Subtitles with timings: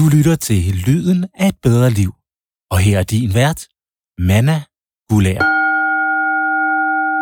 [0.00, 2.12] Du lytter til Lyden af et bedre liv.
[2.70, 3.60] Og her er din vært,
[4.18, 4.62] Manna
[5.08, 5.40] Gulær.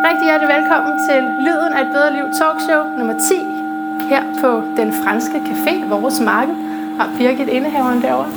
[0.07, 3.35] Rigtig hjertelig velkommen til Lyden af et bedre liv talkshow nummer 10
[4.11, 6.55] her på Den Franske Café, vores marked,
[6.99, 8.31] har Birgit indehaveren derovre.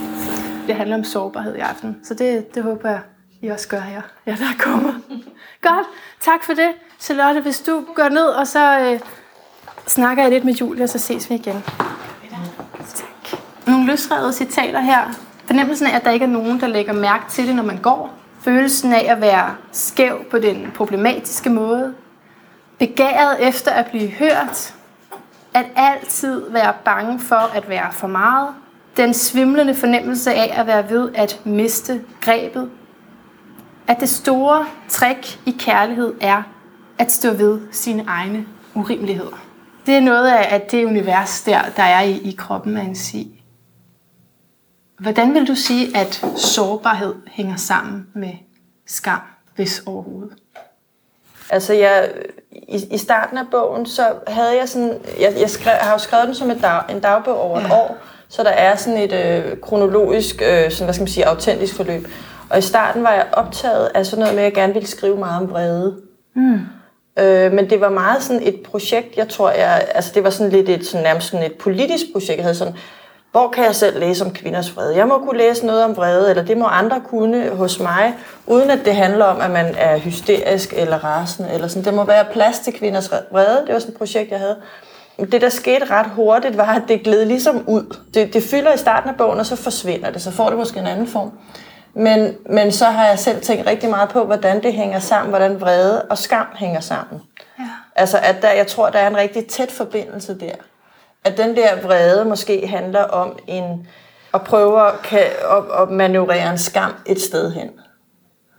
[0.68, 3.02] Det handler om sårbarhed i aften, så det, det håber jeg,
[3.42, 4.02] I også gør her.
[4.26, 4.94] Ja, der kommer.
[5.70, 5.88] Godt,
[6.22, 6.72] tak for det.
[7.00, 9.00] Charlotte, hvis du går ned, og så øh,
[9.88, 11.64] snakker jeg lidt med Julia, så ses vi igen.
[12.96, 13.11] Tak.
[13.68, 15.14] Nogle løsrevede citater her.
[15.46, 18.14] Fornemmelsen af, at der ikke er nogen, der lægger mærke til det, når man går.
[18.42, 21.94] Følelsen af at være skæv på den problematiske måde.
[22.80, 24.74] Begæret efter at blive hørt.
[25.54, 28.50] At altid være bange for at være for meget.
[28.98, 32.70] Den svimlende fornemmelse af at være ved at miste grebet.
[33.88, 36.44] At det store træk i kærlighed er
[36.98, 39.38] at stå ved sine egne urimeligheder.
[39.86, 42.96] Det er noget af at det univers, der, der er i, i kroppen af en
[42.96, 43.41] sig.
[45.02, 48.34] Hvordan vil du sige, at sårbarhed hænger sammen med
[48.88, 49.20] skam,
[49.56, 50.32] hvis overhovedet?
[51.50, 52.10] Altså, jeg,
[52.52, 54.94] i, i starten af bogen, så havde jeg sådan...
[55.20, 57.66] Jeg, jeg, skrev, jeg har jo skrevet den som et dag, en dagbog over ja.
[57.66, 57.98] et år,
[58.30, 62.08] så der er sådan et øh, kronologisk, øh, sådan, hvad skal man sige, autentisk forløb.
[62.50, 65.18] Og i starten var jeg optaget af sådan noget med, at jeg gerne ville skrive
[65.18, 66.02] meget om vrede.
[66.36, 66.60] Mm.
[67.20, 69.88] Øh, men det var meget sådan et projekt, jeg tror, jeg...
[69.96, 72.38] Altså, det var sådan lidt et, sådan, nærmest sådan et politisk projekt.
[72.38, 72.76] Jeg havde sådan,
[73.32, 74.98] hvor kan jeg selv læse om kvinders vrede?
[74.98, 78.14] Jeg må kunne læse noget om vrede, eller det må andre kunne hos mig,
[78.48, 81.50] uden at det handler om, at man er hysterisk eller rasende.
[81.54, 81.86] Eller sådan.
[81.86, 83.64] Det må være plads til kvinders vrede.
[83.66, 84.56] Det var sådan et projekt, jeg havde.
[85.32, 87.98] Det, der skete ret hurtigt, var, at det gled ligesom ud.
[88.14, 90.22] Det, det fylder i starten af bogen, og så forsvinder det.
[90.22, 91.32] Så får det måske en anden form.
[91.94, 95.62] Men, men så har jeg selv tænkt rigtig meget på, hvordan det hænger sammen, hvordan
[95.62, 97.22] vrede og skam hænger sammen.
[97.60, 97.64] Ja.
[97.96, 100.56] Altså, at der, jeg tror, der er en rigtig tæt forbindelse der
[101.26, 103.88] at den der vrede måske handler om en
[104.34, 107.70] at prøve at, kan, at, at manøvrere en skam et sted hen.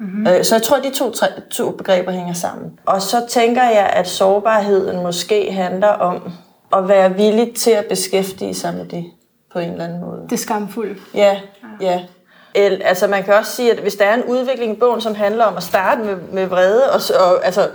[0.01, 0.45] Mm-hmm.
[0.45, 2.79] Så jeg tror, at de to, tre, to begreber hænger sammen.
[2.87, 6.33] Og så tænker jeg, at sårbarheden måske handler om
[6.77, 9.05] at være villig til at beskæftige sig med det
[9.53, 10.27] på en eller anden måde.
[10.31, 10.97] Det skamfulde.
[11.15, 11.41] Ja,
[11.81, 12.01] ja.
[12.55, 15.15] El, altså man kan også sige, at hvis der er en udvikling i bogen, som
[15.15, 17.69] handler om at starte med, med vrede, og, og altså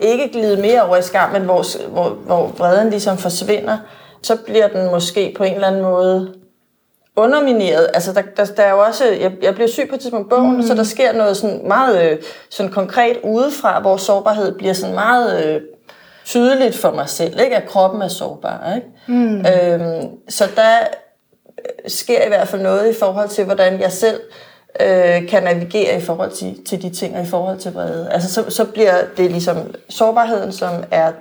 [0.00, 3.78] ikke glide mere over i skam, men hvor, hvor, hvor vreden ligesom forsvinder,
[4.22, 6.34] så bliver den måske på en eller anden måde
[7.16, 7.88] undermineret.
[7.94, 10.56] Altså, der, der, der er jo også, jeg, jeg bliver syg på et tidspunkt bogen,
[10.56, 10.62] mm.
[10.62, 12.18] så der sker noget sådan meget øh,
[12.50, 15.60] sådan konkret udefra, hvor sårbarhed bliver sådan meget øh,
[16.24, 17.56] tydeligt for mig selv, ikke?
[17.56, 18.74] at kroppen er sårbar.
[18.74, 18.86] Ikke?
[19.06, 19.46] Mm.
[19.46, 20.76] Øhm, så der
[21.88, 24.20] sker i hvert fald noget i forhold til, hvordan jeg selv
[24.80, 28.08] øh, kan navigere i forhold til, til de ting, og i forhold til vrede.
[28.10, 29.56] Altså, så, så bliver det ligesom
[29.88, 31.12] sårbarheden, som er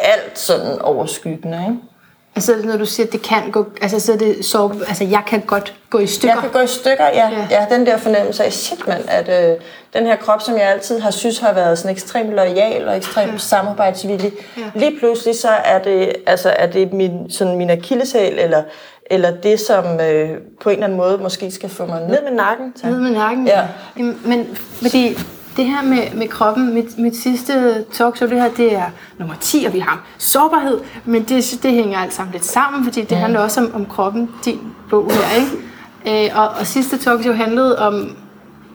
[0.00, 1.58] alt sådan overskyggende.
[1.68, 1.91] Ikke?
[2.36, 5.22] Altså når du siger, at det kan gå, altså så er det så, altså jeg
[5.26, 6.34] kan godt gå i stykker.
[6.34, 7.28] Jeg kan gå i stykker, ja.
[7.30, 9.56] Ja, ja den der fornemmelse af, shit mand, at øh,
[9.94, 13.32] den her krop, som jeg altid har synes har været sådan ekstremt lojal og ekstremt
[13.32, 13.38] ja.
[13.38, 14.62] samarbejdsvillig, ja.
[14.74, 18.62] lige pludselig så er det, altså er det min, sådan min akilleshæl, eller,
[19.06, 22.32] eller det, som øh, på en eller anden måde måske skal få mig ned med
[22.32, 22.72] nakken.
[22.72, 22.90] Tak.
[22.90, 23.62] Ned med nakken, ja.
[24.24, 25.18] Men fordi
[25.56, 29.64] det her med, med kroppen, mit, mit sidste talkshow, det her, det er nummer 10,
[29.64, 33.16] og vi har sårbarhed, men det, det hænger alt sammen lidt sammen, fordi det ja.
[33.16, 36.26] handler også om, om kroppen, din bog her, ikke?
[36.26, 38.16] Øh, og, og sidste talkshow handlede om,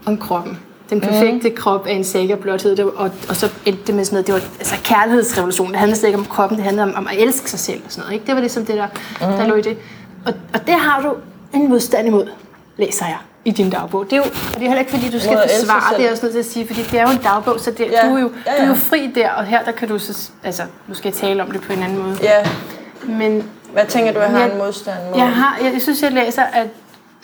[0.05, 0.59] om kroppen.
[0.89, 1.55] Den perfekte mm.
[1.55, 4.41] krop er en sikker blothed, og, og så endte det med sådan noget, det var
[4.59, 7.81] altså kærlighedsrevolution, det handlede ikke om kroppen, det handlede om, om at elske sig selv
[7.85, 8.25] og sådan noget, ikke?
[8.25, 9.37] Det var ligesom det, der, mm.
[9.37, 9.77] der lå i det.
[10.25, 11.15] Og, og det har du
[11.53, 12.27] en modstand imod,
[12.77, 14.05] læser jeg i din dagbog.
[14.05, 16.25] Det er jo og det er heller ikke, fordi du skal forsvare det, er også
[16.25, 18.09] nødt til at sige, fordi det er jo en dagbog, så det, ja.
[18.09, 18.57] du, er jo, ja, ja.
[18.57, 21.13] du er jo fri der, og her der kan du så, altså, nu skal jeg
[21.13, 22.17] tale om det på en anden måde.
[22.23, 22.47] Ja.
[23.03, 25.17] Men, Hvad tænker du, jeg har en modstand mod?
[25.17, 26.67] Jeg, har, jeg, jeg synes, jeg læser, at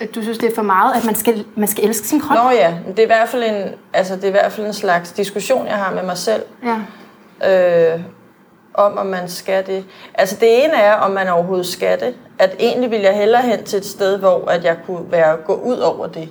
[0.00, 2.36] at du synes, det er for meget, at man skal, man skal elske sin krop?
[2.36, 4.72] Nå ja, det er, i hvert fald en, altså, det er i hvert fald en
[4.72, 6.42] slags diskussion, jeg har med mig selv.
[7.42, 7.94] Ja.
[7.94, 8.00] Øh,
[8.74, 9.84] om, om man skal det.
[10.14, 12.14] Altså det ene er, om man overhovedet skal det.
[12.38, 15.54] At egentlig vil jeg hellere hen til et sted, hvor at jeg kunne være gå
[15.54, 16.28] ud over det.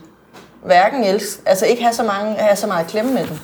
[0.64, 3.42] Hverken elsk, altså ikke have så, mange, have så meget klemme med den.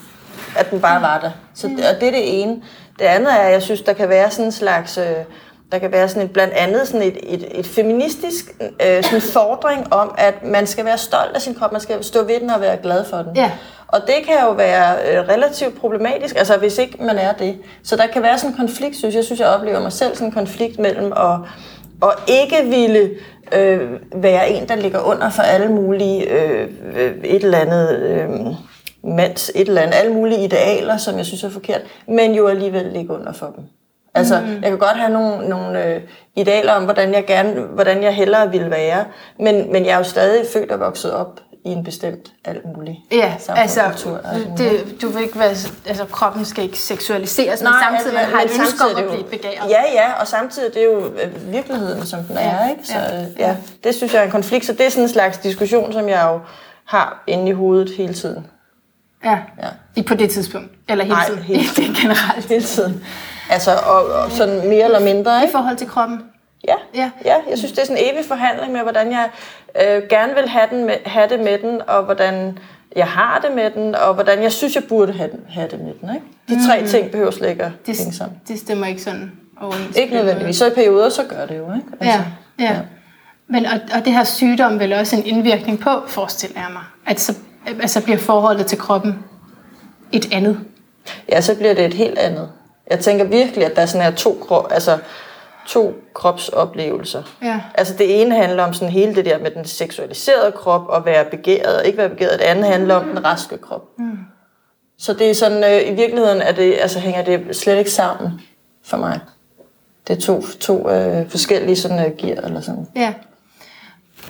[0.57, 1.31] At den bare var der.
[1.55, 2.61] Så, og det er det ene.
[2.99, 4.97] Det andet er, at jeg synes, der kan være sådan en slags...
[4.97, 5.05] Øh,
[5.71, 9.93] der kan være sådan et, blandt andet sådan et, et, et feministisk øh, sådan fordring
[9.93, 12.61] om, at man skal være stolt af sin krop, man skal stå ved den og
[12.61, 13.35] være glad for den.
[13.35, 13.51] Ja.
[13.87, 17.57] Og det kan jo være øh, relativt problematisk, altså hvis ikke man er det.
[17.83, 20.27] Så der kan være sådan en konflikt, synes jeg, synes jeg oplever mig selv, sådan
[20.27, 21.37] en konflikt mellem at,
[22.03, 23.09] at ikke ville
[23.53, 26.69] øh, være en, der ligger under for alle mulige øh,
[27.23, 27.99] et eller andet...
[27.99, 28.29] Øh,
[29.03, 32.85] mands et eller andet, alle mulige idealer, som jeg synes er forkert, men jo alligevel
[32.85, 33.63] ligge under for dem.
[34.15, 34.53] Altså, mm.
[34.53, 36.01] jeg kan godt have nogle, nogle øh,
[36.35, 39.05] idealer om, hvordan jeg, gerne, hvordan jeg hellere vil være,
[39.39, 42.97] men, men jeg er jo stadig født og vokset op i en bestemt alt muligt
[43.11, 44.57] Ja, altså, muligt.
[44.57, 45.49] det, du vil ikke være,
[45.85, 49.69] altså kroppen skal ikke seksualiseres, men samtidig man har et ønske om at blive begæret.
[49.69, 52.87] Ja, ja, og samtidig det er jo øh, virkeligheden, som den er, ikke?
[52.87, 55.09] Så ja, ja, ja, det synes jeg er en konflikt, så det er sådan en
[55.09, 56.39] slags diskussion, som jeg jo
[56.85, 58.47] har inde i hovedet hele tiden.
[59.25, 59.37] Ja.
[59.63, 59.67] Ja.
[59.95, 62.45] I på det tidspunkt, eller hele Nej, tiden, hele er generelt.
[62.45, 63.03] Hele tiden.
[63.49, 65.51] Altså, og, og sådan mere eller mindre, I ikke?
[65.51, 66.21] forhold til kroppen.
[66.67, 66.73] Ja.
[66.95, 67.11] Ja.
[67.25, 69.29] ja, jeg synes, det er sådan en evig forhandling med, hvordan jeg
[69.81, 72.57] øh, gerne vil have, den med, have det med den, og hvordan
[72.95, 75.79] jeg har det med den, og hvordan jeg synes, jeg burde have, den, have det
[75.79, 76.09] med den.
[76.15, 76.61] Ikke?
[76.61, 78.37] De tre ting behøver slet ikke at Det, hænge sammen.
[78.47, 79.31] det stemmer ikke sådan
[79.61, 79.97] overens.
[79.97, 80.55] Ikke nødvendigvis.
[80.55, 81.73] Så i perioder, så gør det jo.
[81.73, 81.87] Ikke?
[81.99, 82.19] Altså,
[82.59, 82.77] Ja, ja.
[83.47, 87.19] Men, og, og det her sygdom vel også en indvirkning på, forestiller jeg mig, at
[87.19, 87.33] så
[87.81, 89.19] altså bliver forholdet til kroppen
[90.11, 90.59] et andet.
[91.31, 92.49] ja, så bliver det et helt andet.
[92.89, 94.97] Jeg tænker virkelig, at der sådan er to, altså,
[95.67, 97.23] to kropsoplevelser.
[97.41, 97.61] Ja.
[97.73, 101.25] Altså det ene handler om sådan hele det der med den seksualiserede krop og være
[101.25, 102.39] begæret og ikke være begæret.
[102.39, 103.83] Det andet handler om den raske krop.
[103.97, 104.17] Mm.
[104.97, 108.41] Så det er sådan, øh, i virkeligheden er det, altså, hænger det slet ikke sammen
[108.83, 109.19] for mig.
[110.07, 112.87] Det er to, to øh, forskellige sådan, øh, gear eller sådan.
[112.95, 113.13] Ja.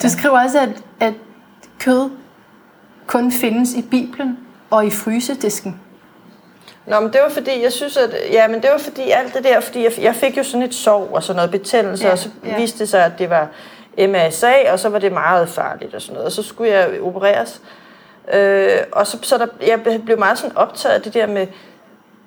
[0.02, 1.14] Du skriver også, at, at
[1.78, 2.10] kød
[3.06, 4.38] kun findes i Bibelen
[4.70, 5.80] og i frysedisken.
[6.90, 8.14] Nå, men det var fordi, jeg synes, at...
[8.32, 10.74] Ja, men det var fordi alt det der, fordi jeg, jeg fik jo sådan et
[10.74, 12.50] sov og sådan noget betændelse, Ja, ja, og så ja.
[12.50, 12.56] ja.
[12.56, 13.48] viste det sig, at det var
[13.98, 17.60] MRSA, og så var det meget farligt og sådan noget, og så skulle jeg opereres.
[18.32, 21.46] Øh, og så, så der, jeg blev meget sådan optaget af det der med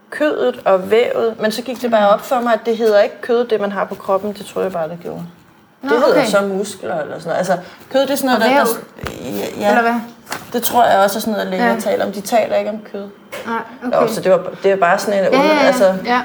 [0.09, 3.21] kødet og vævet, men så gik det bare op for mig, at det hedder ikke
[3.21, 5.23] kød, det man har på kroppen, det tror jeg bare, det gjorde.
[5.81, 6.29] Nå, det hedder okay.
[6.29, 7.37] så muskler eller sådan noget.
[7.37, 7.57] Altså,
[7.91, 9.59] kød det er sådan noget, Og der, der...
[9.59, 9.99] Ja, Eller hvad?
[10.53, 11.79] Det tror jeg også er sådan noget, læger Ja.
[11.79, 12.11] taler om.
[12.11, 13.07] De taler ikke om kød.
[13.45, 14.01] Nej, Okay.
[14.01, 15.33] Jo, så det, var, det er bare sådan en...
[15.33, 15.59] ja, ja, ja.
[15.59, 16.21] Altså, ja.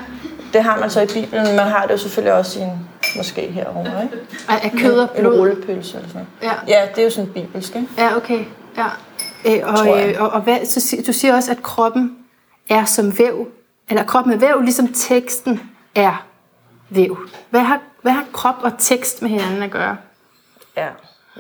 [0.52, 2.88] det har man så i Bibelen, men man har det jo selvfølgelig også i en,
[3.16, 4.16] måske herovre, ikke?
[4.48, 5.38] Af- Af kød og En blod.
[5.38, 6.52] rullepølse eller sådan noget.
[6.68, 6.74] Ja.
[6.80, 7.88] Ja, det er jo sådan bibelsk, ikke?
[7.98, 8.44] Ja, okay.
[8.76, 8.86] Ja.
[9.46, 12.16] Øh, og, øh, og, og hvad, så, du siger også, at kroppen
[12.70, 13.48] er som væv.
[13.90, 15.60] Eller kroppen er væv, ligesom teksten
[15.94, 16.26] er
[16.90, 17.18] væv.
[17.50, 19.96] Hvad har, hvad har krop og tekst med hinanden at gøre?
[20.76, 20.86] Ja.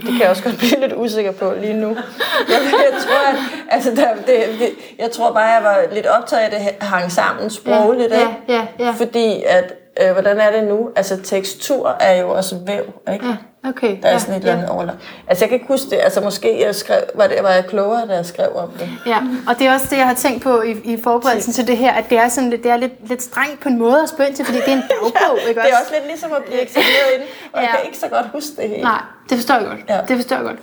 [0.00, 1.88] Det kan jeg også godt blive lidt usikker på lige nu.
[1.88, 3.36] Jeg, jeg tror, at,
[3.68, 7.12] altså, der, det, det, jeg tror bare, jeg var lidt optaget af, at det hang
[7.12, 8.10] sammen sprogligt.
[8.12, 8.32] Ja, ikke?
[8.48, 8.90] ja, ja.
[8.90, 10.90] Fordi, at, øh, hvordan er det nu?
[10.96, 13.26] Altså, tekstur er jo også væv, ikke?
[13.26, 13.96] Ja, okay.
[14.02, 14.48] Der er ja, sådan et ja.
[14.48, 14.94] eller andet overlag.
[15.28, 15.98] Altså, jeg kan ikke huske det.
[16.02, 18.88] Altså, måske jeg skrev, var, det, var jeg klogere, da jeg skrev om det.
[19.06, 19.18] Ja,
[19.48, 21.92] og det er også det, jeg har tænkt på i, i forberedelsen til det her,
[21.92, 24.32] at det er, sådan, lidt- det er lidt, lidt strengt på en måde at spørge
[24.32, 27.08] til, fordi det er en dagbog, ikke Det er også lidt ligesom at blive eksamineret
[27.16, 27.76] i den, og jeg Ja.
[27.76, 28.82] kan ikke så godt huske det hele.
[28.82, 29.00] Nej,
[29.30, 29.80] det forstår jeg godt.
[29.88, 30.00] Ja.
[30.08, 30.58] Det forstår jeg godt.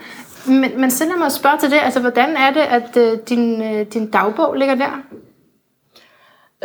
[0.48, 3.62] Men, men så lad mig spørge til det, altså hvordan er det, at øh, din,
[3.62, 5.02] øh, din dagbog ligger der?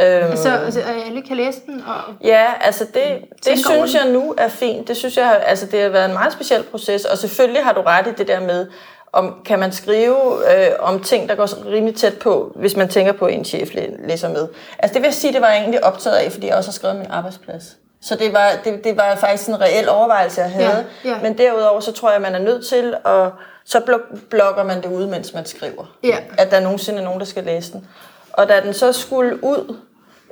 [0.02, 1.85] Øhm, Altså, altså, at alle kan læse den?
[1.87, 2.14] Og...
[2.25, 3.05] Ja, altså det,
[3.44, 4.88] det synes jeg nu er fint.
[4.88, 7.81] Det synes jeg, altså det har været en meget speciel proces, og selvfølgelig har du
[7.81, 8.67] ret i det der med,
[9.12, 10.17] om kan man skrive
[10.56, 13.75] øh, om ting, der går rimelig tæt på, hvis man tænker på, at en chef
[13.75, 14.49] læ- læser med.
[14.79, 16.73] Altså det vil jeg sige, det var jeg egentlig optaget af, fordi jeg også har
[16.75, 17.76] skrevet min arbejdsplads.
[18.02, 20.85] Så det var, det, det var faktisk en reel overvejelse, jeg havde.
[21.05, 21.17] Ja, ja.
[21.23, 23.29] Men derudover, så tror jeg, at man er nødt til, at
[23.64, 24.00] så blok,
[24.31, 25.97] blokker man det ud, mens man skriver.
[26.05, 26.17] Ja.
[26.38, 27.88] At der nogensinde er nogen, der skal læse den.
[28.32, 29.76] Og da den så skulle ud,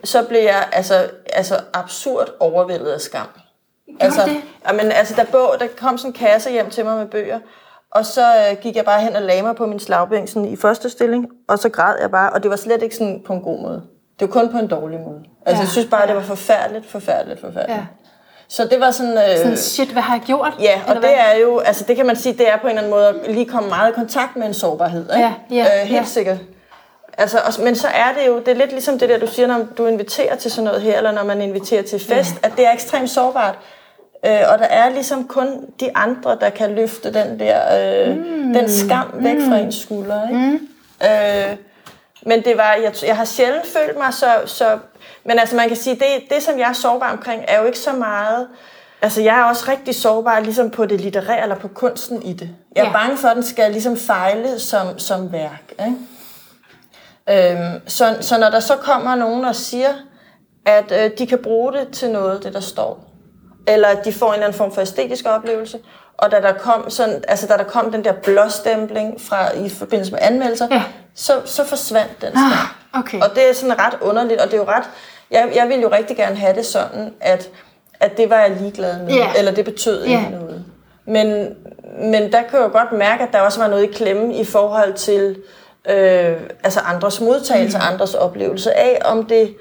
[0.05, 3.27] så blev jeg altså, altså absurd overvældet af skam.
[4.01, 4.37] Altså, det?
[4.69, 7.39] Jamen, altså der, bog, der kom sådan en kasse hjem til mig med bøger,
[7.91, 10.57] og så øh, gik jeg bare hen og lagde mig på min slagbænk sådan i
[10.57, 13.43] første stilling, og så græd jeg bare, og det var slet ikke sådan på en
[13.43, 13.83] god måde.
[14.21, 15.21] Det var kun på en dårlig måde.
[15.47, 15.65] Altså, Ja.
[15.65, 17.79] jeg synes bare, det var forfærdeligt, forfærdeligt, forfærdeligt.
[17.79, 17.87] Ja.
[18.49, 19.19] Så det var sådan...
[19.31, 20.53] Øh, Sådan, shit, hvad har jeg gjort?
[20.61, 21.11] Ja, og det hvad?
[21.19, 23.35] er jo, altså det kan man sige, det er på en eller anden måde at
[23.35, 25.01] lige komme meget i kontakt med en sårbarhed.
[25.03, 25.19] Ikke?
[25.19, 26.05] Ja, ja, øh, helt ja.
[26.05, 26.37] sikkert.
[27.19, 29.47] Altså, og, men så er det jo, det er lidt ligesom det der, du siger,
[29.47, 32.67] når du inviterer til sådan noget her, eller når man inviterer til fest, at det
[32.67, 33.55] er ekstremt sårbart.
[34.27, 37.61] Øh, og der er ligesom kun de andre, der kan løfte den der,
[38.09, 38.53] øh, mm.
[38.55, 40.23] den skam væk fra ens skuldre.
[40.29, 40.41] Ikke?
[40.41, 40.69] Mm.
[41.07, 41.57] Øh,
[42.23, 44.79] men det var, jeg, jeg har sjældent følt mig så, så
[45.25, 47.79] men altså man kan sige, det, det som jeg er sårbar omkring, er jo ikke
[47.79, 48.49] så meget,
[49.03, 52.51] altså jeg er også rigtig sårbar ligesom på det litterære, eller på kunsten i det.
[52.77, 52.93] Jeg er Ja.
[52.93, 55.73] bange for, at den skal ligesom fejle som, som værk.
[55.87, 55.97] Ikke?
[57.31, 59.89] Øhm, så, så når der så kommer nogen og siger,
[60.67, 63.05] at øh, de kan bruge det til noget, det der står,
[63.67, 65.79] eller at de får en eller anden form for æstetisk oplevelse,
[66.17, 70.13] og da der kom, sådan, altså, da der kom den der blåstempling fra, i forbindelse
[70.13, 70.83] med anmeldelser, Ja.
[71.15, 72.29] så, så forsvandt den.
[72.37, 73.21] Ah, okay.
[73.21, 74.85] Og det er sådan ret underligt, og det er jo ret,
[75.31, 77.51] jeg, jeg ville jo rigtig gerne have det sådan, at,
[78.01, 79.29] at det var jeg ligeglad med, Ja.
[79.39, 80.19] eller det betød Ja.
[80.19, 80.65] ikke noget.
[81.07, 81.57] Men,
[82.01, 84.45] men der kan jeg jo godt mærke, at der også var noget i klemme i
[84.45, 85.37] forhold til
[85.91, 87.85] øh, altså andres modtagelse, mm.
[87.93, 89.57] andres oplevelse af, om det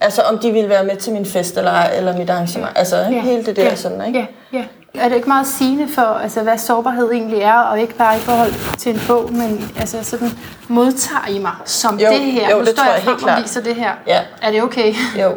[0.00, 2.72] Altså, om de ville være med til min fest eller, eller mit arrangement.
[2.78, 3.20] Altså, ja.
[3.20, 3.74] hele det der ja.
[3.74, 4.28] sådan, ikke?
[4.52, 4.64] Ja, ja.
[4.94, 8.20] Er det ikke meget sigende for, altså, hvad sårbarhed egentlig er, og ikke bare i
[8.20, 10.30] forhold til en bog, men altså, sådan,
[10.68, 12.50] modtager I mig som Jo, det her?
[12.50, 13.42] jo, nu det står tror jeg jeg helt og klart.
[13.42, 13.90] viser det her.
[14.06, 14.20] Ja.
[14.42, 14.94] Er det okay?
[15.20, 15.32] Jo.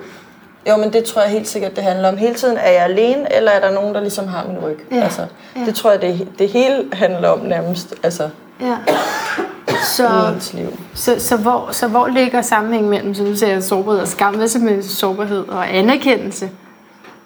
[0.69, 2.17] Jo, men det tror jeg helt sikkert, det handler om.
[2.17, 4.79] Hele tiden, er jeg alene, eller er der nogen, der ligesom har min ryg?
[4.91, 5.61] Ja, Altså, ja.
[5.65, 8.29] Det tror jeg, det, det hele handler om nærmest, altså,
[8.61, 8.77] Ja.
[9.91, 10.33] Så,
[10.93, 14.35] så, så, hvor, så hvor ligger sammenhængen mellem, så du siger, sårbarhed og skam?
[14.35, 16.49] Hvad så med sårbarhed og anerkendelse?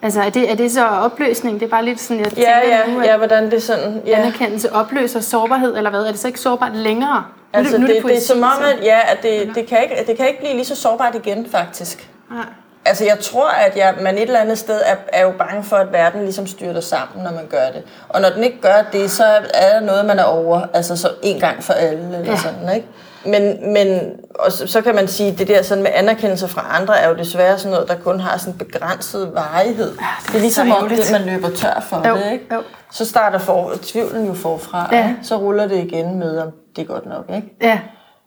[0.02, 1.60] Altså, er det, er det så opløsning?
[1.60, 4.02] Det er bare lidt sådan, jeg Ja, tænker nu, ja, at ja, hvordan det sådan...
[4.06, 4.20] Ja.
[4.20, 6.02] anerkendelse opløser sårbarhed, eller hvad?
[6.06, 7.16] Er det så ikke sårbart længere?
[7.16, 9.68] Nu, Altså, nu det, det, det er som om, så- at, ja, at det, det,
[9.68, 12.10] kan ikke, det kan ikke blive lige så sårbart igen, faktisk.
[12.32, 12.46] Nej.
[12.86, 15.76] Altså, jeg tror, at jeg, man et eller andet sted er, er jo bange for,
[15.76, 17.84] at verden ligesom styrter sammen, når man gør det.
[18.10, 19.24] Og når den ikke gør det, så
[19.54, 20.62] er der noget, man er over.
[20.74, 22.32] Altså, så en gang for alle, eller Ja.
[22.32, 22.38] ja.
[22.38, 22.88] sådan, ikke?
[23.28, 24.02] Men, men
[24.40, 27.10] og så, så kan man sige, at det der sådan med anerkendelse fra andre, er
[27.10, 29.92] jo desværre sådan noget, der kun har sådan begrænset varighed.
[29.92, 32.46] det er det er ligesom om, det, man løber tør for Jo, det, ikke?
[32.56, 32.62] jo.
[32.92, 34.98] Så starter for, tvivlen jo forfra, Ja.
[35.08, 35.16] ikke?
[35.24, 37.48] Så ruller det igen med, om det er godt nok, ikke?
[37.62, 37.80] Ja,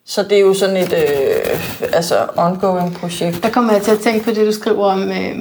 [0.08, 1.60] Så det er jo sådan et øh,
[1.92, 3.42] altså ongoing projekt.
[3.42, 5.36] der kommer jeg til at tænke på det, du skriver om øh,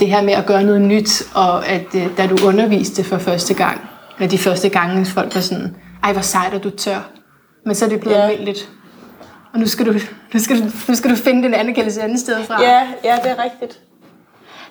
[0.00, 3.54] det her med at gøre noget nyt, og at øh, da du underviste for første
[3.54, 3.80] gang,
[4.18, 7.10] eller de første gange, folk var sådan, ej hvor sejt, at du tør.
[7.66, 8.22] Men så er det blevet Ja.
[8.22, 8.68] almindeligt.
[9.54, 9.92] Og nu skal, du,
[10.34, 12.62] nu, skal du, nu skal du finde din anerkendelse et andet sted fra.
[12.62, 13.80] Ja, ja, det er rigtigt.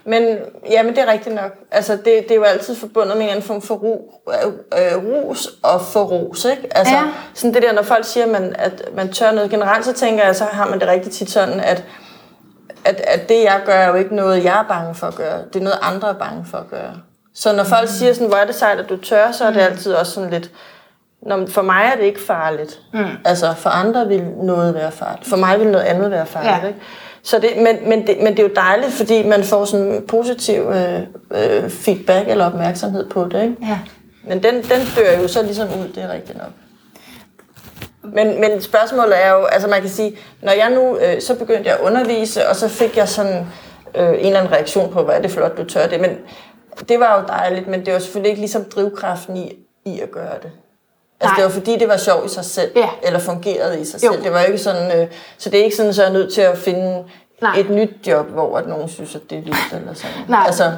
[0.05, 0.38] Men,
[0.69, 1.51] ja, men det er rigtigt nok.
[1.71, 3.97] Altså, det, det er jo altid forbundet med en form for ru,
[4.29, 4.51] øh,
[4.93, 6.77] øh, rus og for ros, ikke?
[6.77, 7.03] Altså, Ja.
[7.33, 10.35] sådan det der, når folk siger, man, at man tør noget generelt, så tænker jeg,
[10.35, 11.83] så har man det rigtig tit sådan, at,
[12.85, 15.41] at, at det, jeg gør, er jo ikke noget, jeg er bange for at gøre.
[15.53, 16.93] Det er noget, andre er bange for at gøre.
[17.33, 19.62] Så når folk siger sådan, hvor er det sejt, at du tør, så er det
[19.62, 20.51] altid også sådan lidt,
[21.21, 22.79] Nå, for mig er det ikke farligt.
[22.93, 23.05] Mm.
[23.25, 25.29] Altså, for andre vil noget være farligt.
[25.29, 26.63] For mig vil noget andet være farligt.
[26.63, 26.67] Ja.
[26.67, 26.79] Ikke?
[27.25, 30.62] Så det, men, men, det, men det er jo dejligt, fordi man får sådan positiv
[30.62, 31.00] øh,
[31.32, 33.44] øh, feedback eller opmærksomhed på det.
[33.44, 33.55] Ikke?
[33.62, 33.79] ja.
[34.27, 36.51] Men den, den dør jo så ligesom ud, det er rigtigt nok.
[38.03, 41.70] Men, men spørgsmålet er jo, altså man kan sige, når jeg nu, øh, så begyndte
[41.70, 43.46] jeg at undervise, og så fik jeg sådan
[43.96, 46.01] øh, en eller anden reaktion på, hvor er det flot, du tør det.
[46.01, 46.17] Men
[46.89, 49.53] det var jo dejligt, men det var selvfølgelig ikke ligesom drivkraften i,
[49.86, 50.51] i at gøre det.
[51.25, 51.36] Altså Nej.
[51.36, 52.89] det var fordi, det var sjovt i sig selv, Ja.
[53.03, 54.12] eller fungerede i sig Jo.
[54.12, 54.24] selv.
[54.24, 56.41] Det var ikke sådan, øh, så det er ikke sådan, så jeg er nødt til
[56.41, 57.03] at finde
[57.41, 57.55] Nej.
[57.60, 60.15] et nyt job, hvor at nogen synes, at det er vildt eller sådan.
[60.27, 60.44] Nej.
[60.46, 60.72] Altså,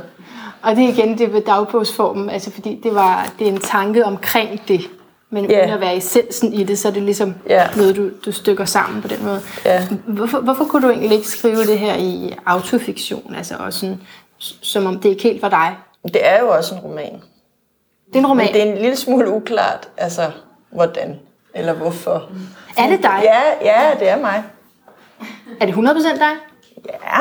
[0.62, 4.06] Og det er igen det ved dagbogsformen, altså fordi det, var, det er en tanke
[4.06, 4.82] omkring det.
[5.30, 5.60] Men Ja.
[5.62, 7.68] uden at være essensen i det, så er det ligesom Ja.
[7.76, 9.42] noget, du, du stykker sammen på den måde.
[9.66, 9.88] Ja.
[10.08, 13.36] Hvorfor, hvorfor kunne du egentlig ikke skrive det her i autofiktion?
[13.38, 14.02] Altså også sådan,
[14.62, 15.76] som om det ikke helt var dig.
[16.04, 17.22] det er jo også en roman.
[18.08, 18.46] Det er en roman.
[18.46, 20.32] Men det er en lille smule uklart, altså
[20.70, 21.20] hvordan
[21.58, 22.30] eller hvorfor.
[22.78, 23.20] Er det dig?
[23.24, 24.44] Ja, ja, det er mig.
[25.62, 26.32] Er det 100% dig?
[26.86, 27.20] Ja,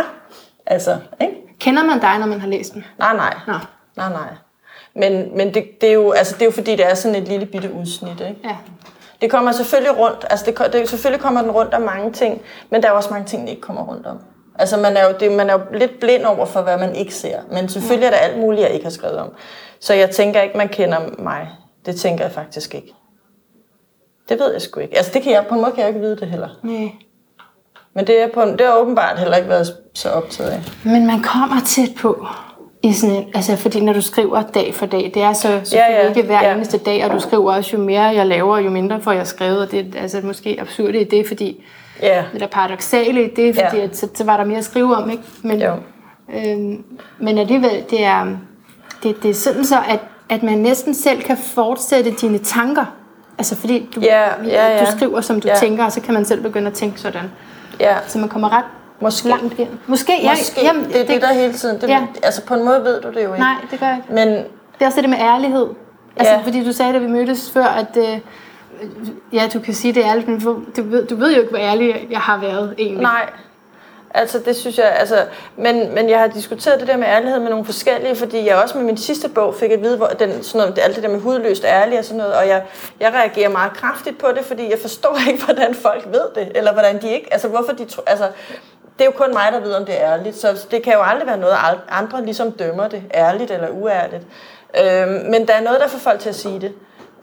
[0.67, 1.35] altså, ikke?
[1.61, 2.85] Kender man dig, når man har læst den?
[2.99, 3.35] Nej, nej.
[3.47, 3.53] Nå.
[3.97, 4.29] Nej, nej.
[4.95, 7.29] Men, men det, det, er jo, altså, det er jo fordi, det er sådan et
[7.29, 8.41] lille bitte udsnit, ikke?
[8.45, 8.57] Ja.
[9.21, 12.83] Det kommer selvfølgelig rundt, altså det, det, selvfølgelig kommer den rundt om mange ting, men
[12.83, 14.19] der er også mange ting, der ikke kommer rundt om.
[14.59, 17.15] Altså man er, jo, det, man er jo lidt blind over for, hvad man ikke
[17.15, 17.39] ser.
[17.53, 19.29] Men selvfølgelig er der alt muligt, jeg ikke har skrevet om.
[19.81, 21.49] Så jeg tænker ikke, man kender mig.
[21.87, 22.95] Det tænker jeg faktisk ikke.
[24.29, 24.97] Det ved jeg sgu ikke.
[24.97, 26.49] Altså det kan jeg, på en måde kan jeg ikke vide det heller.
[26.63, 26.91] Nej.
[27.95, 30.61] Men det er, på, det har åbenbart heller ikke været så optaget af.
[30.85, 32.27] Men man kommer tæt på.
[32.83, 35.73] I sådan en, altså fordi når du skriver dag for dag, det er så selvfølgelig
[35.73, 36.55] Ja, ja, ikke hver ja.
[36.55, 39.61] eneste dag, og du skriver også, jo mere jeg laver, jo mindre får jeg skrevet,
[39.61, 41.65] og det er altså måske absurd i det, fordi
[42.03, 43.83] Ja, det der paradoxale i det, fordi Ja.
[43.85, 45.23] at, så, så, var der mere at skrive om, ikke?
[45.43, 45.73] Men, Jo.
[46.35, 46.85] øhm,
[47.19, 48.27] men alligevel, det er,
[49.03, 52.85] det, det er sådan så, at, at man næsten selv kan fortsætte dine tanker.
[53.39, 54.81] Altså fordi du, Ja, ja, ja.
[54.85, 55.55] du skriver, som du Ja.
[55.55, 57.31] tænker, og så kan man selv begynde at tænke sådan.
[57.81, 57.95] ja.
[58.07, 58.65] Så man kommer ret
[59.01, 59.29] Måske.
[59.29, 59.69] langt ind.
[59.87, 60.31] Måske, ja.
[60.31, 60.61] Måske.
[60.65, 61.81] jamen, det er det, der hele tiden.
[61.81, 62.01] Det, Ja.
[62.23, 63.39] Altså på en måde ved du det jo ikke.
[63.39, 64.15] Nej, det gør jeg ikke.
[64.15, 65.67] Men Det er også det med ærlighed.
[66.17, 66.41] Altså, Ja.
[66.41, 68.19] fordi du sagde, da vi mødtes før, at øh,
[69.33, 70.41] ja, du kan sige, det ærligt, men
[70.77, 73.03] du ved, du ved jo ikke, hvor ærlig jeg har været egentlig.
[73.03, 73.31] nej,
[74.15, 75.25] altså det synes jeg, altså,
[75.57, 78.79] men, men jeg har diskuteret det der med ærlighed med nogle forskellige, fordi jeg også
[78.79, 81.21] med min sidste bog fik at vide, hvor den, sådan noget, alt det der med
[81.21, 82.65] hudløst ærlig og sådan noget, og jeg,
[83.01, 86.73] jeg reagerer meget kraftigt på det, fordi jeg forstår ikke, hvordan folk ved det, eller
[86.73, 88.29] hvordan de ikke, altså hvorfor de tror, altså,
[88.99, 91.03] det er jo kun mig, der ved, om det er ærligt, så det kan jo
[91.03, 91.57] aldrig være noget,
[91.89, 94.23] andre ligesom dømmer det, ærligt eller uærligt.
[94.81, 96.73] Øhm, men der er noget, der får folk til at sige det.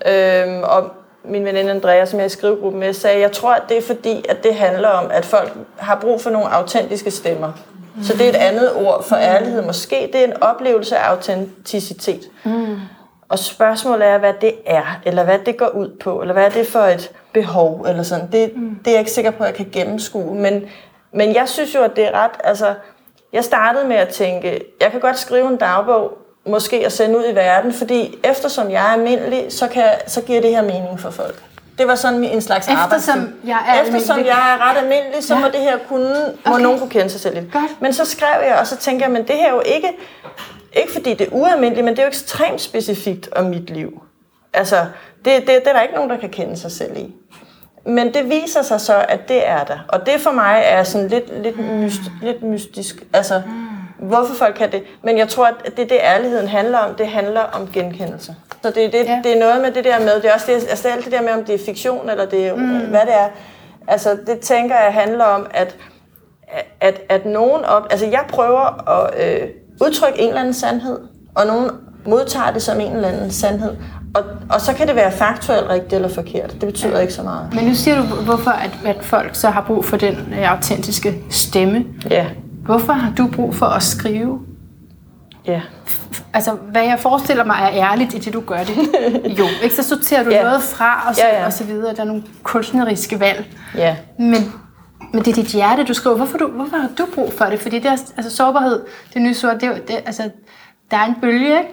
[0.06, 0.92] Øhm, og
[1.26, 3.82] min veninde Andrea, som jeg er i skrivegruppen med, sagde, jeg tror, at det er
[3.82, 7.52] fordi, at det handler om, at folk har brug for nogle autentiske stemmer.
[8.04, 9.66] Så det er et andet ord for ærlighed.
[9.66, 12.22] Måske det er en oplevelse af autenticitet.
[12.44, 12.78] Mm.
[13.30, 16.50] Og spørgsmålet er, hvad det er, eller hvad det går ud på, eller hvad er
[16.50, 18.32] det for et behov, eller sådan.
[18.32, 18.80] Det, mm.
[18.86, 20.36] det er jeg ikke sikker på, at jeg kan gennemskue.
[20.36, 20.64] Men,
[21.12, 22.74] men jeg synes jo, at det er ret, altså,
[23.34, 27.24] jeg startede med at tænke, jeg kan godt skrive en dagbog, måske at sende ud
[27.32, 31.10] i verden, fordi eftersom jeg er almindelig, så, kan, så giver det her mening for
[31.12, 31.44] folk.
[31.78, 33.48] Det var sådan en slags Eftersom arbejdstid.
[33.48, 34.36] jeg er Eftersom almindelig.
[34.38, 35.40] jeg er ret almindelig, så Ja.
[35.40, 36.14] må det her kunne,
[36.46, 36.64] må Okay.
[36.64, 37.52] nogen kunne kende sig selv.
[37.52, 37.82] Godt.
[37.82, 39.90] Men så skrev jeg, og så tænker jeg, men det her er jo ikke,
[40.74, 44.04] ikke fordi det er ualmindeligt, men det er jo ekstremt specifikt om mit liv.
[44.54, 44.76] Altså,
[45.26, 47.14] det, det, det er der ikke nogen, der kan kende sig selv i.
[47.86, 49.80] Men det viser sig så, at det er der.
[49.88, 52.96] Og det for mig er sådan lidt, lidt, myst, lidt mystisk.
[53.14, 53.42] Altså,
[54.08, 54.84] hvorfor folk kan det.
[55.04, 56.96] Men jeg tror, at det det, ærligheden handler om.
[56.96, 58.36] Det handler om genkendelse.
[58.64, 59.22] Så det, er det, Ja.
[59.24, 61.22] det er noget med det der med, det er også det, altså alt det der
[61.22, 62.80] med, om det er fiktion, eller det er, mm.
[62.80, 63.28] hvad det er.
[63.88, 65.76] Altså, det tænker jeg handler om, at,
[66.82, 67.84] at, at nogen op...
[67.92, 69.48] Altså, jeg prøver at øh,
[69.82, 71.00] udtrykke en eller anden sandhed,
[71.36, 71.72] og nogen
[72.06, 73.76] modtager det som en eller anden sandhed.
[74.16, 76.52] Og, og så kan det være faktuelt rigtigt eller forkert.
[76.52, 77.54] Det betyder ikke så meget.
[77.56, 81.16] Men nu siger du, hvorfor at, at folk så har brug for den øh, autentiske
[81.30, 81.86] stemme.
[82.10, 82.26] Ja,
[82.66, 84.40] Hvorfor har du brug for at skrive?
[85.48, 85.62] ja.
[86.36, 88.78] Altså, hvad jeg forestiller mig er ærligt i det, du gør det.
[89.40, 89.76] Jo, ikke?
[89.76, 90.44] Så sorterer du Ja.
[90.44, 91.46] noget fra, og så, Ja, ja.
[91.46, 91.96] og så videre.
[91.96, 93.46] Der er nogle kunstneriske valg.
[93.78, 93.96] Ja.
[94.20, 94.54] Men,
[95.14, 96.16] men det er dit hjerte, du skriver.
[96.16, 97.60] Hvorfor, du, hvorfor har du brug for det?
[97.60, 98.82] Fordi det er, altså, sårbarhed,
[99.14, 100.30] det nye sort, det, det, altså,
[100.92, 101.70] der er en bølge, ikke?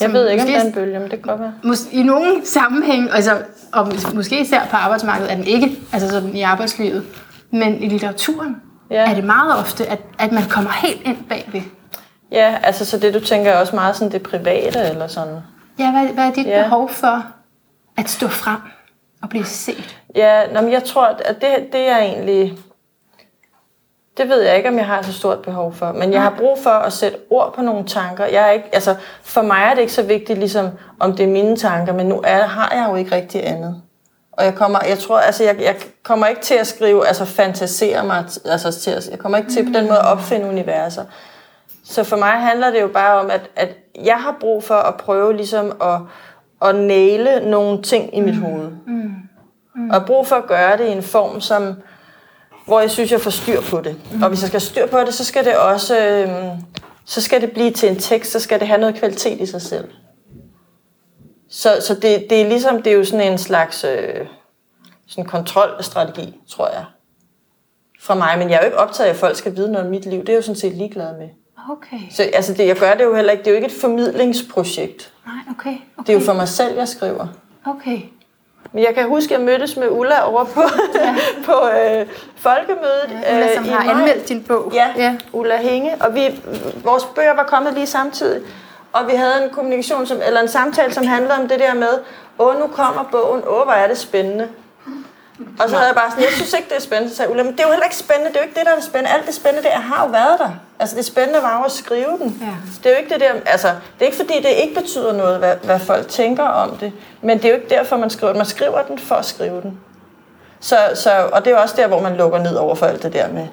[0.00, 1.52] Jeg ved ikke, om måske- der er en bølge, men det kan godt være.
[1.64, 3.38] Mås- I nogle sammenhæng, altså,
[3.72, 7.04] og mås- måske især på arbejdsmarkedet, er den ikke, altså sådan i arbejdslivet,
[7.50, 8.56] men i litteraturen
[8.90, 9.10] Ja.
[9.10, 11.62] er det meget ofte, at, at man kommer helt ind bagved.
[12.32, 15.38] Ja, altså så det du tænker er også meget sådan det private eller sådan.
[15.78, 16.62] Ja, hvad, hvad er dit Ja.
[16.62, 17.22] behov for
[17.98, 18.60] at stå frem
[19.22, 19.98] og blive set?
[20.14, 22.58] Ja, nå, men jeg tror, at det, det er egentlig...
[24.16, 25.92] Det ved jeg ikke, om jeg har så stort behov for.
[25.92, 28.24] Men jeg har brug for at sætte ord på nogle tanker.
[28.24, 30.68] Jeg er ikke, altså, for mig er det ikke så vigtigt, ligesom,
[31.00, 33.82] om det er mine tanker, men nu er, har jeg jo ikke rigtig andet.
[34.36, 38.04] Og jeg kommer, jeg tror, altså, jeg, jeg kommer ikke til at skrive, altså fantasere
[38.04, 41.04] mig, altså til at, jeg kommer ikke til på den måde at opfinde universer.
[41.84, 43.68] Så for mig handler det jo bare om, at, at
[44.04, 46.00] jeg har brug for at prøve ligesom at,
[46.68, 48.70] at næle nogle ting i mit hoved.
[48.86, 49.14] Mm.
[49.74, 51.74] Og jeg har brug for at gøre det i en form, som,
[52.66, 53.96] hvor jeg synes, jeg får styr på det.
[54.12, 54.22] Mm.
[54.22, 56.28] Og hvis jeg skal have styr på det, så skal det også øh,
[57.06, 59.62] så skal det blive til en tekst, så skal det have noget kvalitet i sig
[59.62, 59.88] selv.
[61.50, 64.26] Så, så det, det er ligesom, det er jo sådan en slags øh,
[65.06, 66.84] sådan kontrolstrategi, tror jeg,
[68.00, 68.38] fra mig.
[68.38, 70.20] Men jeg er jo ikke optaget af, at folk skal vide noget om mit liv.
[70.20, 71.28] Det er jeg jo sådan set ligeglad med.
[71.70, 72.00] Okay.
[72.10, 73.44] Så altså det, jeg gør det jo heller ikke.
[73.44, 75.12] Det er jo ikke et formidlingsprojekt.
[75.26, 75.68] Nej, okay.
[75.70, 75.78] okay.
[75.98, 77.26] Det er jo for mig selv, jeg skriver.
[77.66, 78.00] Okay.
[78.72, 80.62] Men jeg kan huske, at jeg mødtes med Ulla over på,
[80.94, 81.16] ja.
[81.46, 82.06] på øh,
[82.36, 83.24] folkemødet.
[83.32, 83.94] Ulla, som øh, har maj.
[83.94, 84.72] anmeldt din bog.
[84.74, 85.02] Ja, ja.
[85.02, 85.94] ja, Ulla Hinge.
[86.00, 86.20] Og vi,
[86.84, 88.42] vores bøger var kommet lige samtidig.
[88.96, 91.94] Og vi havde en kommunikation, som, eller en samtale, som handlede om det der med,
[92.38, 94.48] åh, nu kommer bogen, åh, hvor er det spændende.
[95.60, 97.10] Og så havde jeg bare sådan, jeg synes ikke, det er spændende.
[97.10, 98.66] Så sagde Ulla, men det er jo heller ikke spændende, det er jo ikke det,
[98.66, 99.10] der er spændende.
[99.10, 100.50] Alt det spændende, det har jo været der.
[100.78, 102.38] Altså det spændende var jo at skrive den.
[102.40, 102.54] Ja.
[102.82, 105.38] Det er jo ikke det der, altså, det er ikke fordi, det ikke betyder noget,
[105.38, 106.92] hvad, hvad folk tænker om det.
[107.22, 108.38] Men det er jo ikke derfor, man skriver den.
[108.38, 109.78] Man skriver den for at skrive den.
[110.60, 113.02] Så, så, og det er jo også der, hvor man lukker ned over for alt
[113.02, 113.46] det der med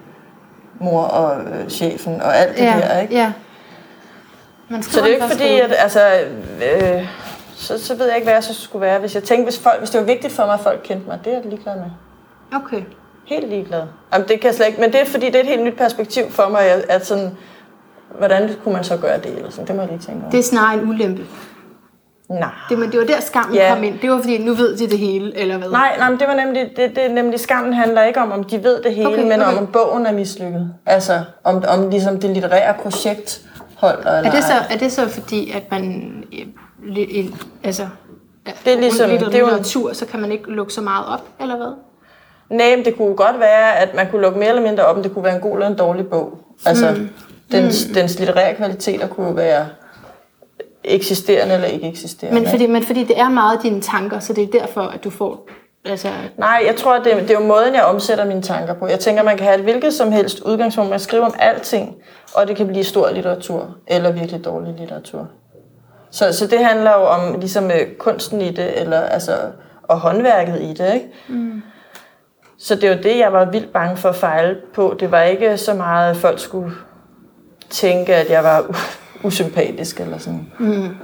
[0.79, 2.81] mor og øh, chefen og alt det ja.
[2.81, 3.15] der, ikke?
[3.15, 3.31] Ja.
[4.69, 5.99] Man Så det er jo ikke fordi, at altså,
[6.63, 7.07] øh,
[7.55, 8.99] så, så ved jeg ikke, hvad jeg så skulle være.
[8.99, 11.19] Hvis jeg tænkte, hvis, folk, hvis det var vigtigt for mig, at folk kendte mig,
[11.25, 11.89] det er jeg ligeglad med.
[12.55, 12.81] Okay.
[13.25, 13.83] Helt ligeglad.
[14.13, 15.77] Jamen, det kan jeg slet ikke, men det er fordi, det er et helt nyt
[15.77, 17.37] perspektiv for mig, at, sådan,
[18.17, 19.35] hvordan kunne man så gøre det?
[19.35, 19.67] Eller sådan.
[19.67, 20.31] Det må jeg lige tænke over.
[20.31, 21.25] Det er snarere en ulempe.
[22.29, 22.49] Nej.
[22.69, 23.73] Det, men det var der skammen Ja.
[23.73, 23.99] kom ind.
[23.99, 25.69] Det var fordi, nu ved de det hele, eller hvad?
[25.69, 28.63] Nej, nej, men det var nemlig, det, det, nemlig skammen handler ikke om, om de
[28.63, 29.51] ved det hele, okay, men okay.
[29.51, 30.73] om, om bogen er mislykket.
[30.85, 33.41] Altså, om, om ligesom det litterære projekt
[33.87, 36.13] holder eller Er det, så, er det så fordi, at man...
[36.33, 37.25] øh,
[37.63, 37.87] Altså,
[38.65, 41.05] Det er ligesom- litter- det er jo- litteratur, så kan man ikke lukke så meget
[41.07, 41.73] op, eller hvad?
[42.49, 45.03] Nej, men det kunne godt være, at man kunne lukke mere eller mindre op, men
[45.03, 46.37] det kunne være en god eller en dårlig bog.
[46.65, 47.09] Altså, mm.
[47.51, 47.93] Dens, mm.
[47.93, 49.65] dens litterære kvaliteter kunne være
[50.83, 52.39] eksisterende eller ikke eksisterende.
[52.41, 55.09] Men fordi, men fordi det er meget dine tanker, så det er derfor, at du
[55.09, 55.47] får...
[55.85, 58.87] Altså, Nej, jeg tror, det, det er jo måden, jeg omsætter mine tanker på.
[58.87, 60.89] Jeg tænker, man kan have et hvilket som helst udgangspunkt.
[60.89, 61.95] Man skriver om alting,
[62.33, 65.27] og det kan blive stor litteratur, eller virkelig dårlig litteratur.
[66.11, 69.37] Så, så det handler jo om ligesom, øh, kunsten i det, eller, altså,
[69.83, 70.93] og håndværket i det.
[70.93, 71.07] Ikke?
[71.27, 71.61] Mm.
[72.57, 74.95] Så det var det, jeg var vildt bange for at fejle på.
[74.99, 76.71] Det var ikke så meget, at folk skulle
[77.69, 78.75] tænke, at jeg var
[79.23, 80.51] usympatisk eller sådan.
[80.59, 80.95] Mm.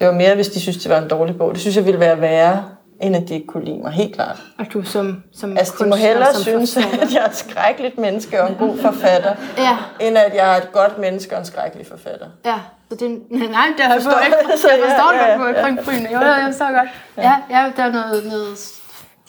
[0.00, 1.52] Det var mere, hvis de synes, det var en dårlig bog.
[1.52, 2.64] Det synes jeg ville være værre,
[3.02, 4.36] end at de ikke kunne lide mig, helt klart.
[4.58, 7.00] og du som, som Altså, de må hellere som synes, forfatter.
[7.06, 9.76] at jeg er et skrækkeligt menneske og en god forfatter, Ja.
[10.00, 12.26] end at jeg er et godt menneske og en skrækkelig forfatter.
[12.44, 12.54] Ja,
[12.90, 14.36] så det, nej, det har jeg Forstår ikke.
[14.36, 15.74] Jeg ja, forstår ja, det godt på ja.
[15.76, 16.08] krybryne.
[16.12, 16.88] Jo, jo, jeg forstår godt.
[17.16, 18.56] Ja, ja, der er noget, noget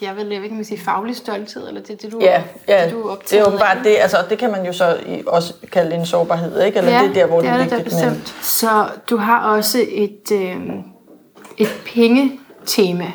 [0.02, 2.92] jeg vil, ikke, om jeg sige faglig stolthed, eller det, det du, Ja, ja det,
[2.92, 3.84] du er det er åbenbart af.
[3.84, 6.78] det, altså det kan man jo så også kalde en sårbarhed, ikke?
[6.78, 8.06] Eller det er der, hvor det, det er er det vigtigt.
[8.06, 8.24] Men.
[8.42, 10.56] Så du har også et, øh,
[11.58, 13.12] et pengetema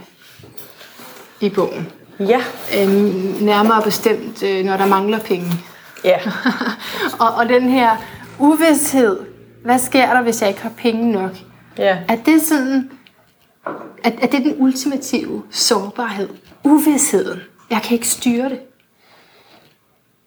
[1.41, 1.89] i bogen.
[2.21, 2.41] ja,
[2.79, 5.47] Øhm, nærmere bestemt, øh, når der mangler penge.
[6.05, 6.19] ja,
[7.21, 7.97] og, og den her
[8.39, 9.19] uvidshed,
[9.65, 11.31] hvad sker der, hvis jeg ikke har penge nok?
[11.79, 11.99] ja.
[12.09, 12.91] Er det sådan,
[14.05, 16.29] er, er det den ultimative sårbarhed?
[16.65, 17.41] Uvidsheden.
[17.71, 18.59] Jeg kan ikke styre det,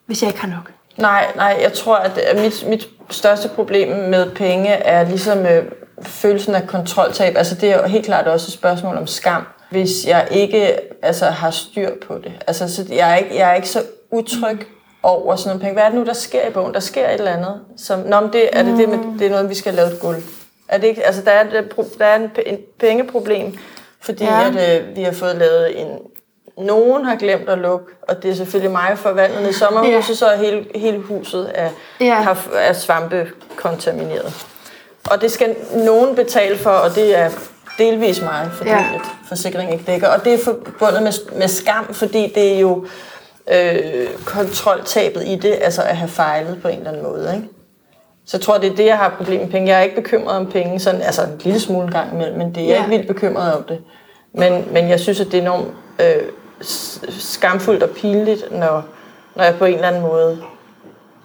[0.06, 0.70] hvis jeg ikke har nok.
[0.96, 5.64] Nej, nej, jeg tror, at mit, mit største problem med penge er ligesom øh,
[6.02, 7.36] følelsen af kontroltab.
[7.36, 11.24] Altså det er jo helt klart også et spørgsmål om skam, hvis jeg ikke altså,
[11.26, 12.32] har styr på det.
[12.46, 14.66] Altså så jeg er ikke, jeg er ikke så utryg
[15.02, 15.72] over sådan nogle penge.
[15.72, 16.74] Hvad er det nu, der sker i bogen?
[16.74, 17.60] Der sker et eller andet.
[17.76, 20.00] Som, Nå, men det, er det, det, med, det er noget, vi skal lave et
[20.00, 20.22] gulv.
[20.68, 21.44] Er det ikke, altså der er,
[21.98, 23.58] der er en, en pengeproblem,
[24.00, 24.48] fordi Ja.
[24.48, 25.88] at, øh, vi har fået lavet en...
[26.58, 30.14] Nogen har glemt at lukke, og det er selvfølgelig mig for vandet i sommerhuset, Ja.
[30.14, 32.14] så er hele, hele huset er, Ja.
[32.14, 34.46] har, er svampekontamineret.
[35.10, 37.30] Og det skal nogen betale for, og det er
[37.78, 38.78] delvis mig, fordi Ja.
[38.94, 40.08] at forsikringen ikke dækker.
[40.08, 42.86] Og det er forbundet med, med skam, fordi det er jo
[43.52, 47.32] øh, kontroltabet i det, altså at have fejlet på en eller anden måde.
[47.36, 47.48] Ikke?
[48.26, 49.68] Så jeg tror, det er det, jeg har problem med penge.
[49.68, 52.62] Jeg er ikke bekymret om penge, sådan, altså en lille smule gang imellem, men det
[52.62, 52.78] er jeg Ja.
[52.84, 53.78] ikke vildt bekymret om det.
[54.34, 55.68] Men, men jeg synes, at det er enormt
[56.00, 56.22] øh,
[57.18, 58.84] skamfuldt og pinligt, når,
[59.36, 60.42] når jeg på en eller anden måde...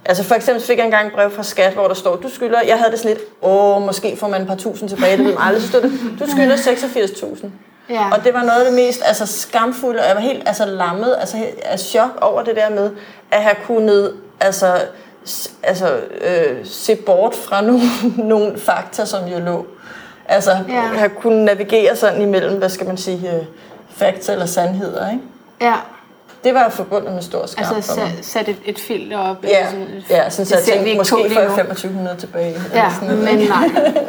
[0.10, 2.62] Altså for eksempel fik jeg engang et brev fra skat, hvor der står, du skylder,
[2.68, 5.34] jeg havde det sådan lidt, åh, måske får man et par tusind tilbage, det ved
[5.34, 7.48] man aldrig, så stod det, du skylder 86.000.
[7.90, 8.10] Ja.
[8.12, 11.16] Og det var noget af det mest altså, skamfulde, og jeg var helt altså, lammet
[11.20, 12.92] altså, af chok over det der med,
[13.32, 14.74] at have kunnet altså,
[15.64, 17.82] altså, øh, se bort fra nogle,
[18.34, 19.66] nogle fakta, som jo lå.
[20.26, 20.82] Altså Ja.
[20.82, 23.46] have kunnet navigere sådan imellem, hvad skal man sige, øh,
[23.96, 25.12] fakta eller sandheder.
[25.12, 25.24] Ikke?
[25.62, 25.74] Ja,
[26.44, 28.14] Det var forbundet med stor skam altså for mig.
[28.16, 29.44] sat, sat et, et filter op.
[29.44, 31.22] Ja, sådan et- ja sådan, så jeg tænkte, måske nu.
[31.24, 32.54] 2500 tilbage.
[32.54, 33.70] eller Ja, sådan men nej.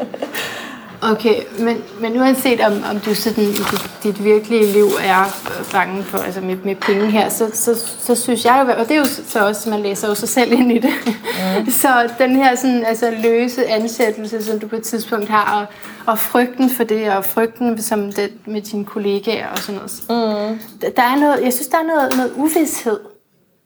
[1.02, 6.02] Okay, men, men uanset om, om du sådan dit, dit virkelige liv er øh, bange
[6.02, 8.98] for, altså med, med penge her, så, så, så synes jeg jo, og det er
[8.98, 10.90] jo så også, man læser jo sig selv ind i det.
[11.06, 11.70] Mm.
[11.82, 15.66] så den her sådan, altså, løse ansættelse, som du på et tidspunkt har, og,
[16.12, 20.02] og frygten for det, og frygten som det, med dine kollegaer og sådan noget.
[20.08, 20.58] Mm.
[20.96, 23.00] Der, er noget, jeg synes, der er noget, noget uvidshed,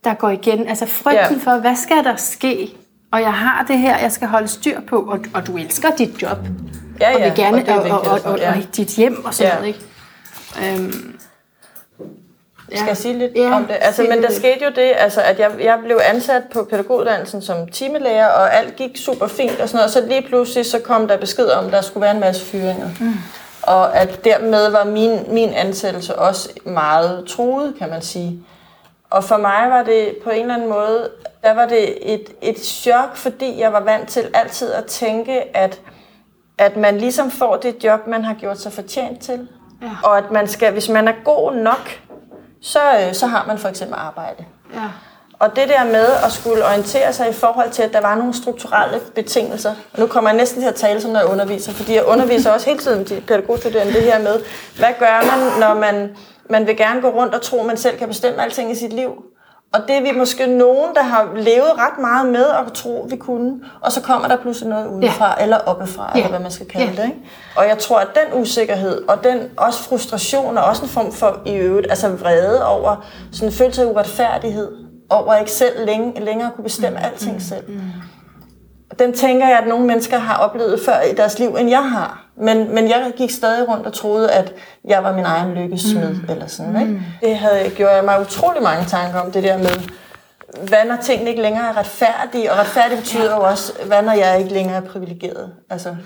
[0.04, 0.68] der går igen.
[0.68, 1.52] Altså frygten Ja.
[1.52, 2.76] for, hvad skal der ske?
[3.12, 6.22] Og jeg har det her, jeg skal holde styr på, og, og du elsker dit
[6.22, 6.38] job
[7.10, 8.50] Ja, og vil gerne, og det og, og, og, og, ja.
[8.50, 9.54] og, dit hjem og sådan Ja.
[9.58, 9.80] noget, ikke?
[10.82, 11.18] Øhm,
[12.70, 12.76] ja.
[12.76, 13.76] Skal jeg sige lidt Ja, om det?
[13.80, 14.32] Altså, men der lidt.
[14.32, 18.76] skete jo det, altså, at jeg, jeg blev ansat på pædagoguddannelsen som timelærer, og alt
[18.76, 19.90] gik super fint og sådan noget.
[19.90, 22.88] Så lige pludselig så kom der besked om, at der skulle være en masse fyringer.
[23.00, 23.14] Mm.
[23.62, 28.38] Og at dermed var min, min ansættelse også meget truet, kan man sige.
[29.10, 31.10] Og for mig var det på en eller anden måde,
[31.42, 35.80] der var det et, et chok, fordi jeg var vant til altid at tænke, at,
[36.58, 39.48] at man ligesom får det job, man har gjort sig fortjent til.
[39.82, 39.90] Ja.
[40.04, 42.00] Og at man skal, hvis man er god nok,
[42.60, 44.44] så, øh, så har man for eksempel arbejde.
[44.74, 44.88] Ja.
[45.38, 48.34] Og det der med at skulle orientere sig i forhold til, at der var nogle
[48.34, 49.74] strukturelle betingelser.
[49.92, 52.50] Og nu kommer jeg næsten til at tale som når jeg underviser, fordi jeg underviser
[52.50, 54.40] også hele tiden de pædagogstuderende det her med,
[54.78, 56.16] hvad gør man, når man,
[56.50, 58.92] man vil gerne gå rundt og tro, at man selv kan bestemme alting i sit
[58.92, 59.24] liv.
[59.74, 63.16] Og det er vi måske nogen, der har levet ret meget med at tro, vi
[63.16, 63.60] kunne.
[63.80, 65.42] Og så kommer der pludselig noget udefra, ja.
[65.44, 66.18] eller oppefra, Ja.
[66.18, 67.02] eller hvad man skal kalde Ja.
[67.02, 67.04] det.
[67.08, 67.18] Ikke?
[67.56, 71.40] Og jeg tror, at den usikkerhed, og den også frustration, og også en form for
[71.46, 74.72] i øvrigt, altså vrede over sådan en følelse af uretfærdighed,
[75.10, 77.04] over at ikke selv længe, længere kunne bestemme mm.
[77.04, 77.68] alting selv.
[77.70, 77.80] Mm.
[78.98, 82.24] Den tænker jeg, at nogle mennesker har oplevet før i deres liv, end jeg har.
[82.36, 84.52] Men, men jeg gik stadig rundt og troede, at
[84.84, 86.24] jeg var min egen lykkesmed, mm.
[86.28, 86.80] eller sådan.
[86.80, 87.00] Ikke?
[87.22, 89.88] Det havde gjort jeg mig utrolig mange tanker om, det der med,
[90.68, 92.52] hvad når tingene ikke længere er retfærdige?
[92.52, 95.52] Og retfærdigt betyder jo også, hvad når jeg ikke længere er privilegeret?
[95.70, 95.96] Altså,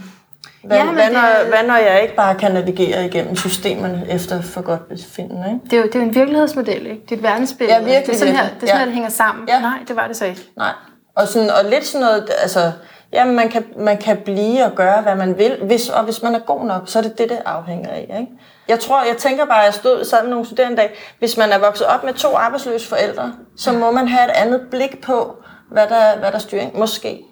[0.64, 4.42] hvad, Ja, hvad, det- når, hvad når jeg ikke bare kan navigere igennem systemerne efter
[4.42, 5.44] for godt befindende?
[5.46, 5.60] Ikke?
[5.64, 7.02] Det er jo det er jo en virkelighedsmodel, ikke?
[7.08, 7.78] Det er et verdensbillede.
[7.78, 8.60] Ja, virkelig, det er sådan her, virkelig.
[8.60, 8.78] det, er sådan Ja.
[8.78, 9.48] her, det hænger sammen.
[9.48, 9.60] Ja.
[9.60, 10.40] Nej, det var det så ikke.
[10.56, 10.72] Nej.
[11.16, 12.72] Og, sådan, og lidt sådan noget, altså,
[13.12, 16.34] jamen man kan, man kan blive og gøre, hvad man vil, hvis, og hvis man
[16.34, 18.16] er god nok, så er det det, det afhænger af.
[18.20, 18.32] Ikke?
[18.68, 21.52] Jeg tror, jeg tænker bare, at jeg stod sad med nogle studerende dag, hvis man
[21.52, 25.36] er vokset op med to arbejdsløse forældre, så må man have et andet blik på,
[25.70, 26.66] hvad der, hvad der styrer.
[26.74, 27.22] Måske.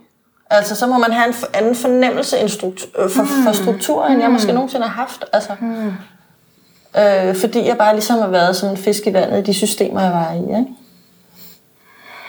[0.51, 4.53] Altså, så må man have en anden fornemmelse øh, for, for struktur, end jeg måske
[4.53, 5.25] nogensinde har haft.
[5.33, 5.53] Altså,
[6.99, 10.01] øh, fordi jeg bare ligesom har været som en fisk i vandet i de systemer,
[10.01, 10.59] jeg var i.
[10.59, 10.66] Ikke?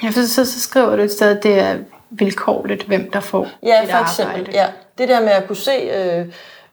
[0.03, 1.77] Ja, så, så, så skriver du et sted, at det er
[2.09, 4.35] vilkårligt, hvem der får Ja, for eksempel.
[4.35, 4.51] arbejde.
[4.57, 4.67] Ja.
[4.97, 6.25] Det der med at kunne se, øh,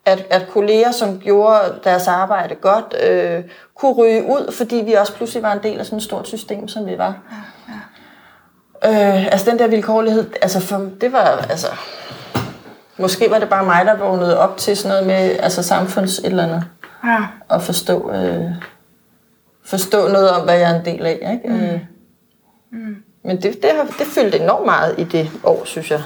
[0.05, 3.43] at, at kolleger, som gjorde deres arbejde godt, øh,
[3.75, 6.67] kunne ryge ud, fordi vi også pludselig var en del af sådan et stort system,
[6.67, 7.15] som vi var.
[8.83, 9.17] Ja, ja.
[9.17, 11.67] Øh, altså den der vilkårlighed, altså for, det var, altså,
[12.97, 16.25] måske var det bare mig, der vågnede op til sådan noget med altså samfunds et
[16.25, 16.63] eller andet.
[17.05, 17.17] Ja.
[17.49, 18.45] Og forstå, øh,
[19.65, 21.39] forstå noget om, hvad jeg er en del af.
[21.43, 21.57] Ikke?
[21.57, 21.63] Mm.
[21.65, 21.79] Øh.
[22.71, 22.95] Mm.
[23.25, 26.01] Men det, det, har, det fyldte enormt meget i det år, synes jeg.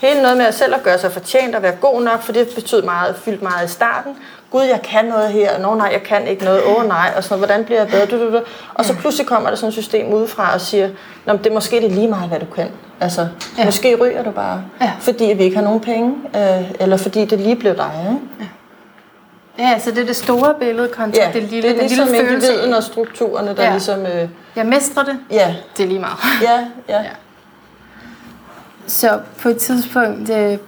[0.00, 2.48] Hele noget med at selv at gøre sig fortjent og være god nok, for det
[2.54, 4.16] betød meget, fyldt meget i starten.
[4.50, 5.58] Gud, jeg kan noget her.
[5.58, 6.62] Nå nej, jeg kan ikke noget.
[6.64, 7.12] Åh oh, nej.
[7.16, 7.48] Og sådan noget.
[7.48, 8.06] Hvordan bliver jeg bedre?
[8.06, 8.42] Du, du, du.
[8.74, 10.90] Og så pludselig kommer der sådan et system udefra og siger,
[11.26, 12.68] Nå, det er måske det lige meget, hvad du kan.
[13.00, 13.64] Altså, ja.
[13.64, 14.92] måske ryger du bare, ja.
[15.00, 17.90] fordi vi ikke har nogen penge, øh, eller fordi det lige blev dig.
[18.08, 18.20] Ikke?
[18.40, 18.46] Ja.
[19.58, 22.28] Ja, så det er det store billede kontra ja, det lille, det er ligesom lille
[22.28, 22.76] følelse.
[22.76, 23.70] og strukturerne, der ja.
[23.70, 24.06] ligesom...
[24.06, 25.18] Øh, jeg mestrer det.
[25.30, 25.54] Ja.
[25.76, 26.18] Det er lige meget.
[26.42, 26.58] Ja,
[26.94, 27.02] ja.
[27.02, 27.10] ja.
[28.86, 30.58] Så på et tidspunkt øh,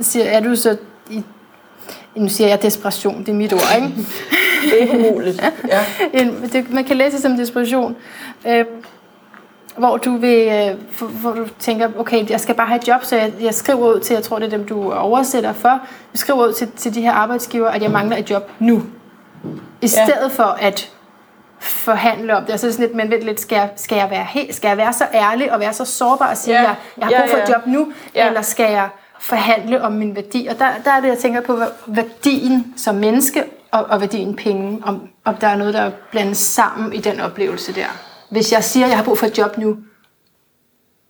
[0.00, 0.76] siger, er du så
[1.10, 1.24] i,
[2.14, 4.08] nu siger jeg desperation, det er mit ord, ikke?
[4.70, 5.84] det er umuligt, ja.
[6.52, 7.96] det, man kan læse det som desperation,
[8.46, 8.64] øh,
[9.80, 13.16] hvor du vil, øh, hvor du tænker, okay, jeg skal bare have et job, så
[13.16, 15.78] jeg, jeg skriver ud til, jeg tror det er dem, du oversætter for, jeg
[16.14, 18.82] skriver ud til, til de her arbejdsgiver, at jeg mangler et job nu.
[19.80, 20.44] I stedet ja.
[20.44, 20.92] for at
[21.60, 22.52] forhandle om det.
[22.52, 24.76] Og så sådan lidt, men vent lidt, skal jeg, skal jeg, være, helt, skal jeg
[24.76, 26.62] være så ærlig og være så sårbar og sige, ja.
[26.62, 28.26] jeg, jeg har brug for et job nu, ja.
[28.26, 28.88] eller skal jeg
[29.20, 30.46] forhandle om min værdi?
[30.50, 34.82] Og der, der er det, jeg tænker på, værdien som menneske og, og værdien penge,
[34.84, 38.09] om, om der er noget, der er blandet sammen i den oplevelse der.
[38.30, 39.76] Hvis jeg siger, at jeg har brug for et job nu,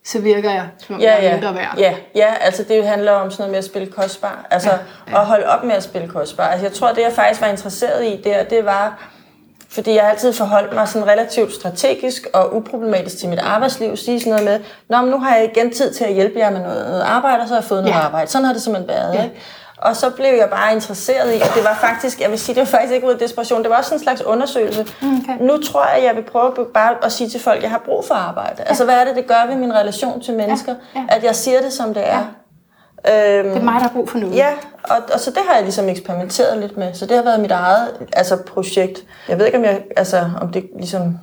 [0.04, 1.78] så virker jeg, som om ja, jeg er mindre værd.
[1.78, 4.46] Ja, ja, altså det handler om sådan noget med at spille kostbar.
[4.50, 4.78] Altså ja,
[5.08, 5.20] ja.
[5.20, 6.48] at holde op med at spille kostbar.
[6.48, 9.10] Altså jeg tror, det jeg faktisk var interesseret i der, det var
[9.72, 13.96] fordi jeg har altid forholdt mig sådan relativt strategisk og uproblematisk til mit arbejdsliv.
[13.96, 16.50] Sige sådan noget med, Nå, men nu har jeg igen tid til at hjælpe jer
[16.50, 18.00] med noget, noget arbejde, og så har jeg fået noget ja.
[18.00, 18.30] arbejde.
[18.30, 19.14] Sådan har det simpelthen været.
[19.14, 19.22] Ja.
[19.24, 19.36] Ikke?
[19.82, 22.60] Og så blev jeg bare interesseret i, og det var faktisk, jeg vil sige, det
[22.60, 24.80] var faktisk ikke ud af desperation, det var også en slags undersøgelse.
[24.80, 25.36] Okay.
[25.40, 28.04] Nu tror jeg, jeg vil prøve bare at sige til folk, at jeg har brug
[28.04, 28.56] for arbejde.
[28.58, 28.64] Ja.
[28.64, 30.74] Altså, hvad er det, det gør ved min relation til mennesker?
[30.94, 31.00] Ja.
[31.00, 31.16] Ja.
[31.16, 32.24] At jeg siger det, som det er.
[33.06, 33.38] Ja.
[33.38, 34.36] Øhm, det er mig, der har brug for noget.
[34.36, 36.94] Ja, og, og så det har jeg ligesom eksperimenteret lidt med.
[36.94, 39.04] Så det har været mit eget altså, projekt.
[39.28, 41.18] Jeg ved ikke, om, jeg, altså, om det ligesom...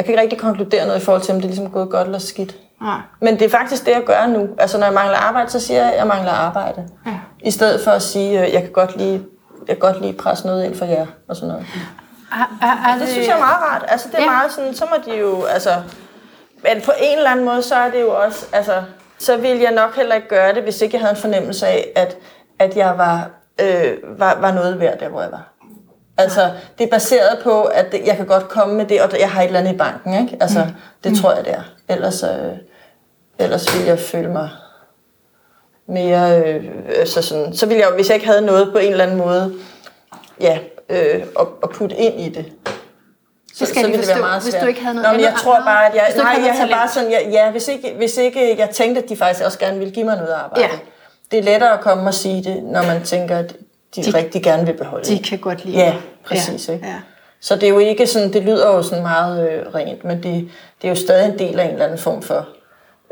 [0.00, 2.06] Jeg kan ikke rigtig konkludere noget i forhold til, om det er ligesom gået godt
[2.06, 2.56] eller skidt.
[2.82, 2.94] Ja.
[3.20, 4.48] Men det er faktisk det, jeg gør nu.
[4.58, 6.88] Altså, når jeg mangler arbejde, så siger jeg, at jeg mangler arbejde.
[7.06, 7.18] Ja.
[7.44, 9.22] I stedet for at sige, at jeg kan godt lige,
[9.68, 11.66] jeg kan godt lige presse noget ind for jer, og sådan noget.
[12.32, 13.84] Er, er, er det, det synes jeg er meget rart.
[13.88, 14.30] Altså, det er ja.
[14.30, 15.70] meget sådan, så må de jo, altså...
[16.62, 18.82] Men på en eller anden måde, så er det jo også, altså
[19.18, 21.92] så ville jeg nok heller ikke gøre det, hvis ikke jeg havde en fornemmelse af,
[21.96, 22.16] at,
[22.58, 25.52] at jeg var, øh, var, var noget værd der, hvor jeg var.
[26.22, 29.42] Altså, det er baseret på, at jeg kan godt komme med det, og jeg har
[29.42, 30.36] et eller andet i banken, ikke?
[30.40, 30.74] Altså, mm.
[31.04, 31.62] det tror jeg, det er.
[31.88, 32.52] Ellers, øh,
[33.38, 34.48] ellers ville jeg føle mig
[35.86, 36.42] mere...
[36.42, 36.64] Øh,
[37.06, 39.54] så, sådan, så ville jeg, hvis jeg ikke havde noget på en eller anden måde,
[40.40, 42.52] ja, øh, at, at putte ind i det,
[43.54, 44.52] så, så ville det være meget svært.
[44.52, 46.68] Hvis du ikke havde noget Nå, men jeg tror bare, at jeg, nej, jeg har
[46.68, 49.78] bare sådan, ja, ja hvis, ikke, hvis ikke jeg tænkte, at de faktisk også gerne
[49.78, 50.62] ville give mig noget arbejde.
[50.62, 50.78] Ja.
[51.30, 53.56] Det er lettere at komme og sige det, når man tænker, at
[53.96, 55.94] de, de rigtig gerne vil beholde De kan godt lide Ja,
[56.26, 56.68] præcis.
[56.68, 56.72] Ja.
[56.72, 56.86] Ikke?
[56.86, 56.96] Ja.
[57.40, 60.48] Så det er jo ikke sådan, det lyder jo sådan meget øh, rent, men det,
[60.82, 62.48] det er jo stadig en del af en eller anden form for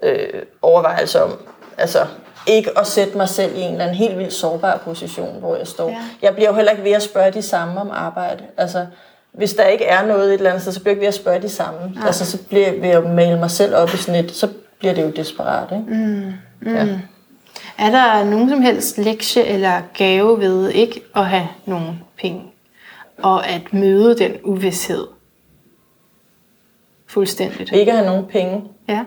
[0.03, 1.39] øh, overvejelse om,
[1.79, 2.07] altså
[2.47, 5.67] ikke at sætte mig selv i en eller anden helt vildt sårbar position, hvor jeg
[5.67, 5.89] står.
[5.89, 5.97] Ja.
[6.23, 8.45] Jeg bliver jo heller ikke ved at spørge de samme om arbejde.
[8.57, 8.87] Altså,
[9.33, 11.15] hvis der ikke er noget et eller andet sted, så bliver jeg ikke ved at
[11.15, 11.81] spørge de samme.
[12.01, 12.07] Ja.
[12.07, 14.95] Altså, så bliver jeg ved at male mig selv op i sådan et, så bliver
[14.95, 15.85] det jo desperat, ikke?
[15.85, 16.33] Mm.
[16.61, 16.75] Mm.
[16.77, 16.87] Ja.
[17.79, 22.43] Er der nogen som helst lektie eller gave ved ikke at have nogen penge?
[23.23, 25.07] Og at møde den uvidshed
[27.07, 27.73] fuldstændigt?
[27.73, 28.65] Ikke at have nogen penge?
[28.89, 29.05] Ja.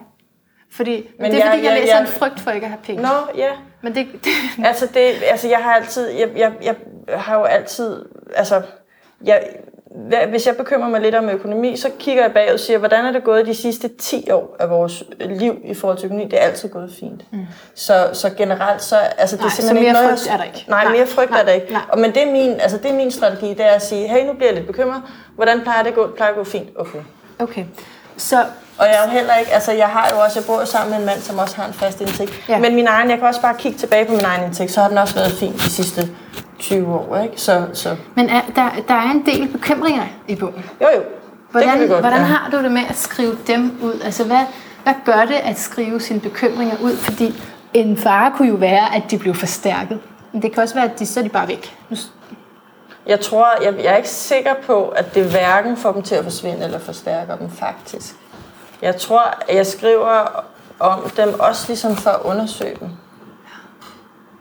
[0.72, 2.72] Fordi, men det er jeg, fordi, jeg, jeg læser jeg, en frygt for ikke at
[2.72, 3.02] have penge.
[3.02, 3.52] Nå, ja.
[3.82, 4.66] Men det, det...
[4.66, 6.76] altså, det, altså, jeg har altid, jeg, jeg, jeg
[7.10, 8.62] har jo altid, altså,
[9.26, 9.44] jeg,
[10.30, 13.12] hvis jeg bekymrer mig lidt om økonomi, så kigger jeg bagud og siger, hvordan er
[13.12, 16.26] det gået de sidste 10 år af vores liv i forhold til økonomi?
[16.26, 17.26] Det er altid gået fint.
[17.32, 17.40] Mm.
[17.76, 18.96] Så, så generelt, så...
[19.18, 20.66] Altså, det nej, er simpelthen mere ikke frygt er der ikke.
[20.68, 21.74] Nej, nej mere frygt nej, er der ikke.
[21.74, 21.82] Nej.
[21.90, 24.26] Og, men det er, min, altså, det er min strategi, det er at sige, hey,
[24.26, 25.02] nu bliver jeg lidt bekymret.
[25.36, 26.08] Hvordan plejer det at gå?
[26.08, 26.70] Det plejer at gå fint.
[26.76, 27.00] Okay.
[27.40, 27.66] Okay.
[28.18, 28.46] Så
[28.78, 31.00] og jeg er jo heller ikke, altså jeg har jo også, jeg bor sammen med
[31.00, 32.32] en mand, som også har en fast indtægt.
[32.50, 32.60] Ja.
[32.60, 34.88] Men min egen, jeg kan også bare kigge tilbage på min egen indtægt, så har
[34.88, 36.10] den også været fin de sidste
[36.60, 37.42] 20 år, ikke?
[37.42, 37.96] Så, så.
[38.16, 40.66] Men er, der, der er en del bekymringer i bogen.
[40.82, 41.02] Jo, jo.
[41.52, 42.26] Hvordan, det godt, hvordan ja.
[42.26, 44.02] har du det med at skrive dem ud?
[44.06, 44.46] Altså, hvad,
[44.84, 46.96] hvad gør det at skrive sine bekymringer ud?
[46.96, 47.42] Fordi
[47.74, 50.00] en fare kunne jo være, at de blev forstærket.
[50.32, 51.78] Men det kan også være, at de, så er de bare væk.
[53.08, 56.24] Jeg tror, jeg, jeg er ikke sikker på, at det hverken får dem til at
[56.24, 58.16] forsvinde eller forstærker dem faktisk.
[58.82, 60.44] Jeg tror, jeg skriver
[60.80, 62.90] om dem også ligesom for at undersøge dem.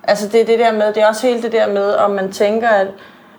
[0.03, 2.33] Altså det er det der med, det er også hele det der med, om man
[2.33, 2.89] tænker, at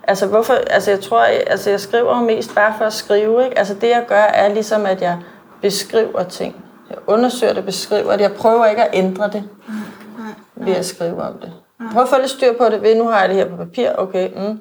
[0.03, 3.57] Altså, hvorfor, altså jeg tror, altså jeg skriver jo mest bare for at skrive, ikke?
[3.57, 5.17] Altså det jeg gør, er ligesom, at jeg
[5.61, 6.65] beskriver ting.
[6.89, 8.21] Jeg undersøger det, beskriver det.
[8.21, 9.49] Jeg prøver ikke at ændre det
[10.55, 11.53] ved at skrive om det.
[11.93, 13.89] Prøv at få lidt styr på det ved, nu har jeg det her på papir,
[13.97, 14.29] okay.
[14.35, 14.59] Mm.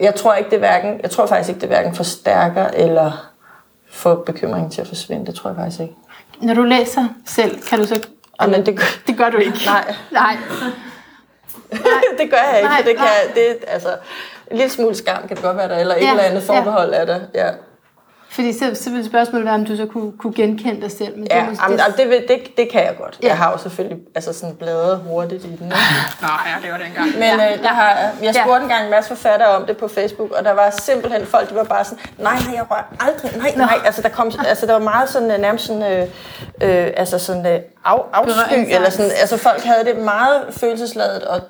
[0.00, 3.30] Jeg tror ikke, det hverken, jeg tror faktisk ikke, det hverken forstærker eller
[3.96, 5.26] får bekymringen til at forsvinde.
[5.26, 5.94] Det tror jeg faktisk ikke.
[6.40, 8.00] Når du læser selv, kan du så...
[8.42, 9.58] Jamen, det, gør, Det gør du ikke.
[9.66, 9.94] Nej.
[10.10, 10.36] Nej.
[12.18, 13.32] det gør jeg ikke, Nej, for det kan, nej.
[13.34, 13.88] det, altså,
[14.50, 16.54] en lille smule skam kan det godt være der, eller et Ja, eller andet ja.
[16.58, 17.28] forbehold af det.
[17.34, 17.48] Ja.
[18.36, 21.14] Fordi så, så vil spørgsmålet være, om du så kunne, kunne genkende dig selv.
[21.18, 23.18] Men det, Ja, måske- jamen, jamen, det, vil- det, det kan jeg godt.
[23.22, 23.28] Ja.
[23.28, 25.68] Jeg har jo selvfølgelig altså sådan bladret hurtigt i den.
[25.68, 27.12] Nå, ja, det var dengang.
[27.12, 27.52] Men ja.
[27.56, 27.90] øh, der har,
[28.22, 28.42] jeg Ja.
[28.44, 31.54] spurgte engang en masse forfattere om det på Facebook, og der var simpelthen folk, de
[31.54, 33.78] var bare sådan, nej, nej, jeg rører aldrig, nej, nej.
[33.84, 36.02] Altså der, kom, altså, der var meget sådan, øh, nærmest sådan, øh,
[36.62, 41.40] øh, altså sådan øh, af, afsky, eller sådan, altså folk havde det meget følelsesladet, og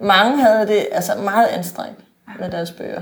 [0.00, 1.98] mange havde det altså meget anstrengt
[2.40, 3.00] med deres bøger.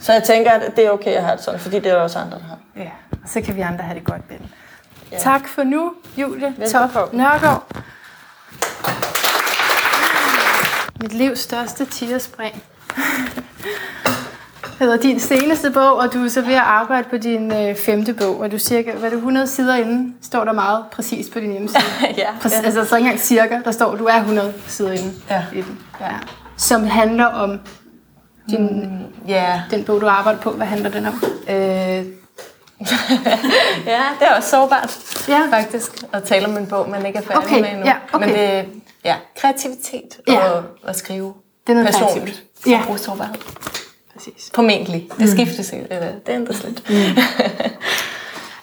[0.00, 2.02] Så jeg tænker, at det er okay at have det sådan, fordi det er der
[2.02, 2.58] også andre, der har.
[2.76, 4.50] Ja, og så kan vi andre have det godt, Ben.
[5.12, 5.18] Ja.
[5.18, 6.54] Tak for nu, Julie.
[6.72, 7.76] Top Nørgaard.
[11.00, 12.62] Mit livs største tierspring.
[14.80, 18.14] hedder din seneste bog, og du er så ved at arbejde på din øh, femte
[18.14, 21.40] bog, og du cirka, hvad er det, 100 sider inden, står der meget præcist på
[21.40, 21.82] din hjemmeside.
[22.16, 25.44] ja, Præcis, Altså så ikke engang cirka, der står, du er 100 sider inde Ja.
[25.52, 25.78] i den.
[26.00, 26.06] Ja.
[26.56, 27.60] Som handler om
[28.50, 28.90] din,
[29.28, 29.62] ja.
[29.70, 30.50] den bog, du arbejder på.
[30.50, 31.22] Hvad handler den om?
[31.48, 31.56] Øh,
[33.86, 35.40] ja, det er også sårbart, Ja.
[35.50, 37.86] faktisk, at tale om en bog, man ikke er færdig Okay, med endnu.
[37.86, 38.26] ja, okay.
[38.26, 38.64] Men det
[39.04, 40.48] ja, kreativitet Ja.
[40.50, 41.32] og at skrive
[41.66, 42.14] Det er noget personligt.
[42.24, 42.42] kreativt.
[42.66, 42.70] Ja.
[42.70, 42.78] Ja.
[42.78, 43.34] Og bruge sårbarhed.
[44.14, 44.50] Præcis.
[44.54, 45.08] Formentlig.
[45.18, 46.82] Det skiftes ikke, eller det ændres lidt.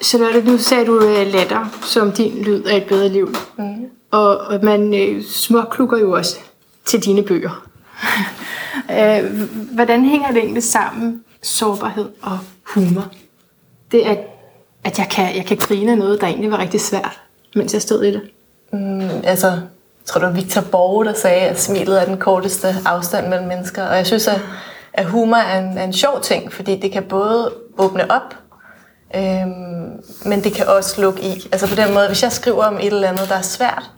[0.04, 3.36] Charlotte, nu sagde du uh, latter som din lyd af et bedre liv.
[3.58, 3.86] Mm.
[4.12, 6.38] Og, og man uh, småklukker jo også
[6.86, 7.67] til dine bøger.
[8.92, 13.06] Øh, hvordan hænger det egentlig sammen, sårbarhed og humor?
[13.92, 14.16] Det er,
[14.84, 17.22] at jeg, kan, jeg kan grine noget, der egentlig var rigtig svært,
[17.56, 18.22] mens jeg stod i det.
[18.74, 19.62] Mm, altså, jeg
[20.06, 23.84] tror, det var Victor Borge, der sagde, at smilet er den korteste afstand mellem mennesker.
[23.84, 24.42] Og jeg synes, at,
[24.94, 28.36] at humor er en, er en sjov ting, fordi det kan både åbne op,
[29.16, 31.48] øhm, men det kan også lukke i.
[31.52, 33.92] Altså på den måde, hvis jeg skriver om et eller andet, der er svært,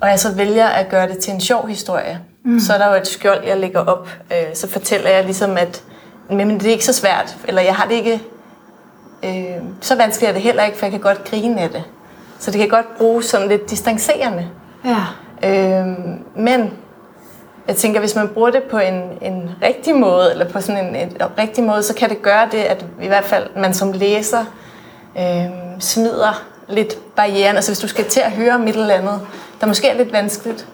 [0.00, 2.60] og jeg så vælger at gøre det til en sjov historie, mm.
[2.60, 4.08] så er der jo et skjold, jeg lægger op.
[4.30, 5.82] Øh, så fortæller jeg ligesom, at
[6.30, 8.22] men det er ikke så svært, eller jeg har det ikke
[9.24, 11.84] øh, så vanskeligt er det heller ikke, for jeg kan godt grine af det.
[12.38, 14.48] Så det kan godt bruges sådan lidt distancerende.
[14.84, 15.04] Ja.
[15.42, 15.86] Øh,
[16.36, 16.72] men
[17.68, 20.96] jeg tænker, hvis man bruger det på en, en rigtig måde, eller på sådan en,
[20.96, 24.44] en rigtig måde, så kan det gøre det, at i hvert fald man som læser
[25.18, 27.56] øh, smider lidt barrieren.
[27.56, 29.20] Altså hvis du skal til at høre om et eller andet,
[29.60, 30.66] der måske er lidt vanskeligt,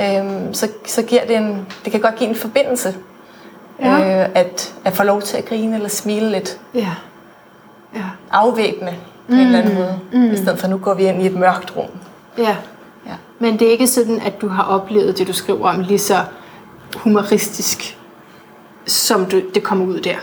[0.00, 2.94] øh, så, så giver det en, det kan godt give en forbindelse.
[3.80, 4.22] Ja.
[4.24, 6.90] Øh, at, at få lov til at grine eller smile lidt Ja.
[7.94, 8.04] Ja.
[8.30, 8.94] afvæbnende
[9.26, 9.38] på mm.
[9.38, 9.98] en eller anden måde.
[10.12, 10.32] Mm.
[10.32, 11.90] I stedet for, nu går vi ind i et mørkt rum.
[12.38, 12.56] Ja.
[13.06, 13.12] Ja.
[13.38, 16.16] Men det er ikke sådan, at du har oplevet det, du skriver om, lige så
[16.96, 17.98] humoristisk,
[18.86, 20.16] som du, det kommer ud der.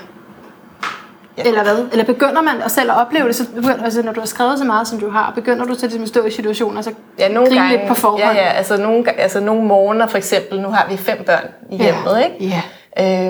[1.40, 1.50] Ja.
[1.50, 1.86] Eller hvad?
[1.92, 4.58] Eller begynder man at selv at opleve det, så begynder, altså, når du har skrevet
[4.60, 7.28] så meget, som du har, begynder du så ligesom at stå i situationer, så Ja,
[7.30, 8.22] nogle gange, lidt på forhånd?
[8.22, 11.76] Ja, ja, altså nogle, altså nogle morgener for eksempel, nu har vi fem børn i
[11.76, 11.84] Ja.
[11.84, 12.54] hjemmet, ikke?
[12.56, 12.62] Ja.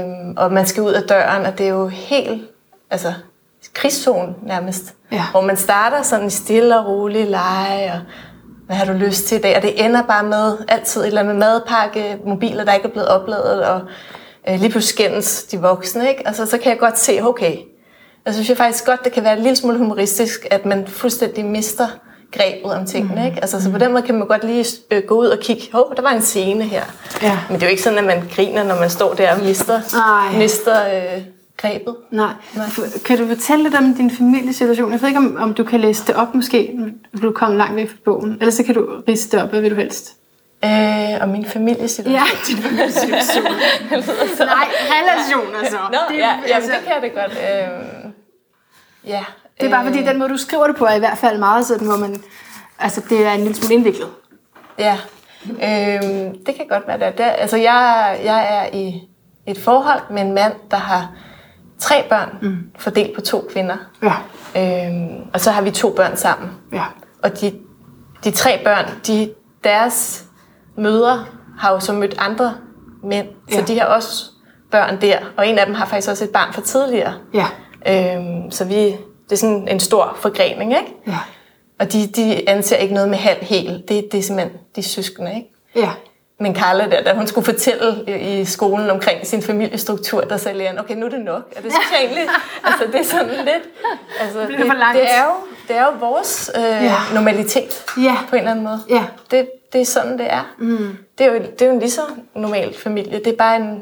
[0.02, 2.42] Øhm, og man skal ud af døren, og det er jo helt,
[2.92, 3.14] altså
[3.74, 4.94] krigszone nærmest.
[5.12, 5.24] Ja.
[5.32, 8.00] Hvor man starter sådan i stille og rolig lege, og
[8.66, 9.56] hvad har du lyst til i dag?
[9.58, 13.08] Og det ender bare med altid et eller andet madpakke, mobiler, der ikke er blevet
[13.10, 13.82] opladet, og
[14.50, 16.28] øh, lige pludselig skændes de voksne, ikke?
[16.28, 17.58] Altså, så kan jeg godt se, okay,
[18.26, 21.46] jeg synes jeg faktisk godt, det kan være en lille smule humoristisk, at man fuldstændig
[21.46, 21.88] mister
[22.32, 23.38] grebet om tingene, ikke?
[23.42, 25.94] Altså, så på den måde kan man godt lige øh, gå ud og kigge, hov,
[25.96, 26.84] der var en scene her.
[27.22, 27.40] Ja.
[27.50, 29.80] Men det er jo ikke sådan, at man griner, når man står der og mister,
[29.94, 30.38] Nej.
[30.42, 30.74] mister
[31.16, 31.22] øh,
[31.58, 31.96] grebet.
[32.12, 32.32] Nej.
[32.56, 34.92] F- Kan du fortælle lidt om din familiesituation?
[34.92, 36.72] Jeg ved ikke, om, om du kan læse det op måske,
[37.14, 38.32] når du er kommet langt væk fra bogen.
[38.40, 40.16] Ellers så kan du ridse det op, hvad vil du helst?
[40.66, 42.14] Øh, og min familiesituation.
[42.14, 43.44] Ja, din familiesituation.
[44.40, 45.78] Nej, relationer så.
[45.92, 47.32] Nå, det, ja, ja, altså, det kan jeg det godt.
[47.32, 48.12] Øh,
[49.06, 49.26] ja.
[49.60, 51.38] det er bare fordi, øh, den måde, du skriver det på, er i hvert fald
[51.38, 52.24] meget sådan, hvor man...
[52.80, 54.10] Altså, det er en lille smule indviklet.
[54.78, 54.98] Ja,
[55.48, 57.18] øhm, det kan godt være det.
[57.18, 59.02] det altså, jeg, jeg er i
[59.48, 61.12] et forhold med en mand, der har
[61.80, 62.58] tre børn mm.
[62.80, 63.78] fordelt på to kvinder.
[64.04, 64.14] Ja.
[64.56, 66.50] Øhm, og så har vi to børn sammen.
[66.74, 66.84] Ja.
[67.24, 67.54] Og de,
[68.24, 69.34] de tre børn, de,
[69.64, 70.26] deres
[70.80, 71.26] mødre
[71.60, 72.54] har jo så mødt andre
[73.04, 73.56] mænd, ja.
[73.56, 74.26] så de har også
[74.72, 75.18] børn der.
[75.38, 77.14] Og en af dem har faktisk også et barn fra tidligere.
[77.34, 77.46] Ja.
[77.88, 80.94] Øhm, så vi, det er sådan en stor forgrening, ikke?
[81.08, 81.18] Ja.
[81.80, 83.84] Og de, de anser ikke noget med halv hel.
[83.88, 85.48] Det, det er simpelthen de søskende, ikke?
[85.76, 85.90] Ja.
[86.42, 90.80] Men Carla der, da hun skulle fortælle i, skolen omkring sin familiestruktur, der sagde læreren,
[90.80, 91.42] okay, nu er det nok.
[91.58, 92.24] Og det synes jeg egentlig,
[92.64, 93.64] altså det er sådan lidt,
[94.20, 94.96] altså, det langt?
[95.00, 95.32] det, er jo,
[95.68, 96.96] det er jo vores øh, Ja.
[97.14, 98.18] normalitet Ja.
[98.30, 98.80] på en eller anden måde.
[98.90, 99.04] Ja.
[99.32, 100.56] Det, det er sådan, det er.
[100.58, 100.98] Mm.
[101.18, 102.02] Det, er jo, det er jo en lige så
[102.36, 103.20] normal familie.
[103.20, 103.82] Det er bare en,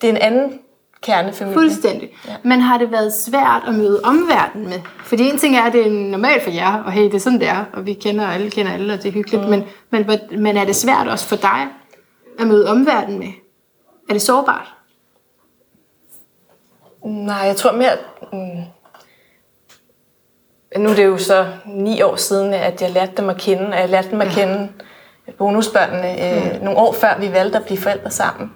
[0.00, 0.60] det er en anden
[1.02, 1.54] kernefamilie.
[1.54, 2.10] Fuldstændig.
[2.28, 2.36] Ja.
[2.42, 4.80] Men har det været svært at møde omverdenen med?
[5.04, 7.40] Fordi en ting er, at det er normalt for jer, og hey, det er sådan,
[7.40, 9.50] det er, og vi kender alle, kender alle, og det er hyggeligt, mm.
[9.50, 11.68] men, men, men er det svært også for dig
[12.38, 13.32] at møde omverdenen med?
[14.08, 14.74] Er det sårbart?
[17.04, 17.96] Nej, jeg tror mere...
[18.32, 18.62] Mm,
[20.76, 23.78] nu er det jo så ni år siden, at jeg lærte dem at kende, og
[23.78, 24.68] jeg lærte dem at kende
[25.38, 28.52] bonusbørnene øh, nogle år før vi valgte at blive forældre sammen.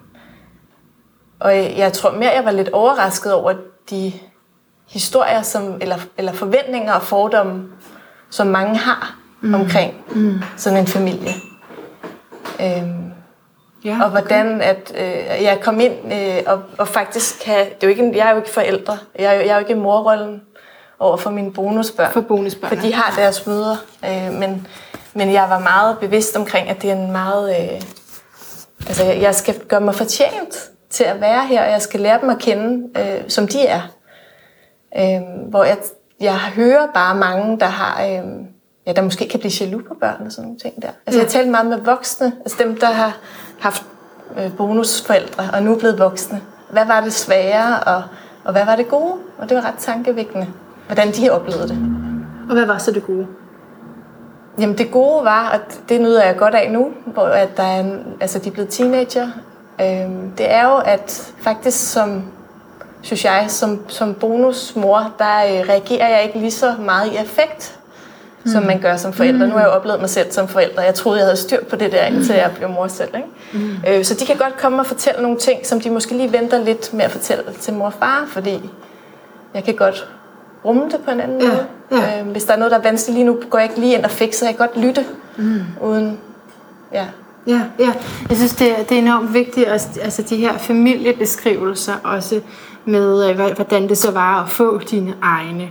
[1.39, 3.53] Og jeg, jeg tror mere, jeg var lidt overrasket over
[3.89, 4.13] de
[4.87, 7.65] historier, som, eller, eller forventninger og fordomme,
[8.29, 9.53] som mange har mm.
[9.53, 10.39] omkring mm.
[10.57, 11.31] sådan en familie.
[12.61, 13.07] Øhm,
[13.85, 14.03] Ja.
[14.03, 17.89] og hvordan at øh, jeg kom ind øh, og, og faktisk kan, det er jo
[17.89, 20.41] ikke, jeg er jo ikke forældre, jeg er jo, jeg er jo ikke i morrollen
[20.99, 22.11] over for mine bonusbørn.
[22.11, 24.67] For bonusbørn, For de har deres mødre, øh, men,
[25.13, 27.81] men jeg var meget bevidst omkring, at det er en meget, øh,
[28.87, 32.29] altså jeg, skal gøre mig fortjent til at være her, og jeg skal lære dem
[32.29, 33.81] at kende, øh, som de er.
[34.97, 35.77] Øh, hvor jeg,
[36.19, 38.23] jeg hører bare mange, der har, øh,
[38.87, 40.89] ja, der måske kan blive jaloux på børn og sådan nogle ting der.
[41.05, 41.23] Altså Ja.
[41.23, 43.17] jeg taler meget med voksne, altså dem, der har
[43.59, 43.83] haft
[44.37, 46.41] øh, bonusforældre og nu er blevet voksne.
[46.69, 48.03] Hvad var det svære, og,
[48.43, 49.13] og hvad var det gode?
[49.37, 50.47] Og det var ret tankevækkende,
[50.87, 51.77] hvordan de har oplevet det.
[52.49, 53.27] Og hvad var så det gode?
[54.59, 57.79] Jamen det gode var, at det nyder jeg godt af nu, hvor at der er
[57.79, 59.27] en, altså de er blevet teenager.
[59.81, 62.23] Øhm, det er jo, at faktisk som,
[63.01, 67.79] synes jeg, som, som bonusmor, der øh, reagerer jeg ikke lige så meget i affekt,
[68.45, 68.51] mm.
[68.51, 69.47] som man gør som forældre.
[69.47, 70.81] Nu har jeg jo oplevet mig selv som forældre.
[70.81, 73.15] Jeg troede, jeg havde styr på det der, indtil jeg blev mor selv.
[73.15, 73.27] Ikke?
[73.53, 73.75] Mm.
[73.87, 76.63] Øh, så de kan godt komme og fortælle nogle ting, som de måske lige venter
[76.63, 78.69] lidt med at fortælle til mor og far, fordi
[79.53, 80.07] jeg kan godt
[80.65, 81.65] rumme det på en anden Ja, måde.
[81.91, 82.19] ja.
[82.21, 84.03] Øh, hvis der er noget, der er vanskeligt lige nu, går jeg ikke lige ind
[84.03, 84.45] og fikser.
[84.47, 85.05] Jeg kan godt lytte,
[85.37, 85.61] mm.
[85.81, 86.17] uden...
[86.93, 87.05] Ja.
[87.47, 87.93] Ja, ja.
[88.29, 92.41] Jeg synes, det er, det er enormt vigtigt, at, altså de her familiebeskrivelser også
[92.85, 95.69] med, øh, hvordan det så var at få dine egne.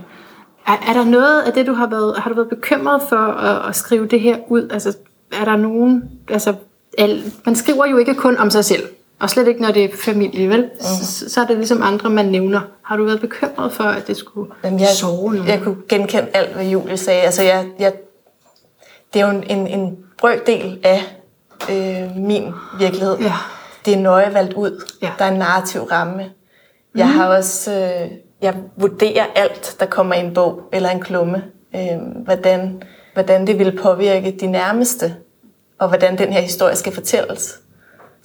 [0.67, 3.69] Er, er der noget af det, du har været, har du været bekymret for at,
[3.69, 4.69] at skrive det her ud?
[4.73, 4.97] Altså,
[5.41, 6.53] er der nogen, altså,
[6.97, 8.83] al, man skriver jo ikke kun om sig selv,
[9.19, 10.61] og slet ikke, når det er familie, vel?
[10.61, 10.81] Mm.
[10.81, 12.61] Så, så er det ligesom andre, man nævner.
[12.81, 15.47] Har du været bekymret for, at det skulle Jamen, jeg, sove nogen?
[15.47, 17.21] jeg kunne genkende alt, hvad Julie sagde.
[17.21, 17.93] Altså, jeg, jeg,
[19.13, 21.15] det er jo en, en, en brøkdel af
[21.71, 23.17] øh, min virkelighed.
[23.17, 23.33] Ja.
[23.85, 24.83] Det er nøje valgt ud.
[25.01, 25.11] Ja.
[25.19, 26.25] Der er en narrativ ramme.
[26.95, 27.71] Jeg har også...
[27.73, 28.11] Øh,
[28.41, 31.43] jeg vurderer alt, der kommer i en bog eller en klumme.
[31.75, 35.15] Øh, hvordan, hvordan det vil påvirke de nærmeste.
[35.79, 37.59] Og hvordan den her historie skal fortælles.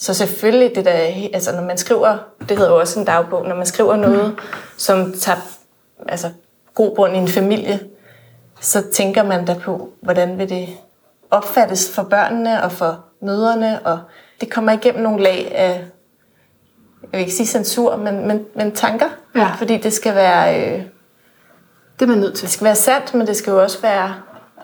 [0.03, 3.55] Så selvfølgelig, det der, altså når man skriver, det hedder jo også en dagbog, når
[3.57, 4.38] man skriver noget, mm.
[4.76, 5.38] som tager
[6.09, 6.30] altså,
[6.74, 7.80] god grund i en familie,
[8.61, 10.68] så tænker man da på, hvordan vil det
[11.30, 14.00] opfattes for børnene og for mødrene, og
[14.40, 15.70] det kommer igennem nogle lag af,
[17.03, 19.50] jeg vil ikke sige censur, men, men, men tanker, Ja.
[19.59, 20.82] fordi det skal være, øh,
[22.00, 22.42] Det er man nødt til.
[22.44, 24.14] det skal være sandt, men det skal jo også være,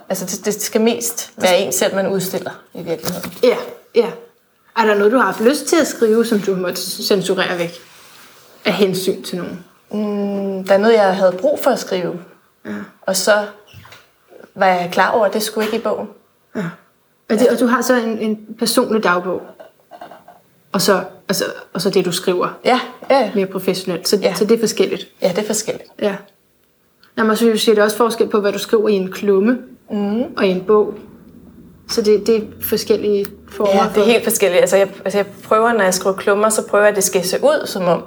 [0.08, 3.32] altså det, det skal mest være en selv, man udstiller i virkeligheden.
[3.42, 3.56] Ja,
[3.94, 4.06] ja.
[4.78, 7.70] Er der noget, du har haft lyst til at skrive, som du måtte censurere væk?
[8.64, 9.64] Af hensyn til nogen?
[9.90, 12.20] Mm, der er noget, jeg havde brug for at skrive,
[12.64, 12.70] Ja.
[13.02, 13.32] og så
[14.54, 16.08] var jeg klar over, at det skulle ikke i bogen.
[16.56, 16.64] ja.
[17.30, 19.42] Og, det, og du har så en, en personlig dagbog.
[20.72, 23.30] Og så, altså, og så det, du skriver Ja, ja, ja.
[23.34, 24.08] mere professionelt.
[24.08, 24.28] Så, Ja.
[24.28, 24.34] ja.
[24.34, 25.08] så det er forskelligt.
[25.22, 25.88] ja det er forskelligt.
[26.02, 26.16] Ja.
[27.18, 29.58] Jamen, så siger det også forskel på, hvad du skriver i en klumme
[29.90, 30.22] mm.
[30.36, 30.94] og i en bog.
[31.90, 33.92] Så det, det er forskellige former Ja, for...
[33.94, 34.60] det er helt forskelligt.
[34.60, 37.24] Altså jeg, altså jeg prøver, når jeg skriver klummer, så prøver jeg, at det skal
[37.24, 38.02] se ud som om,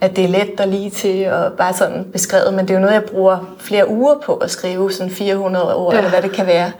[0.00, 2.54] at det er let og lige til og bare sådan beskrevet.
[2.54, 5.92] Men det er jo noget, jeg bruger flere uger på at skrive, sådan 400 ord,
[5.92, 5.98] Ja.
[6.00, 6.06] ja.
[6.06, 6.72] eller hvad det kan være.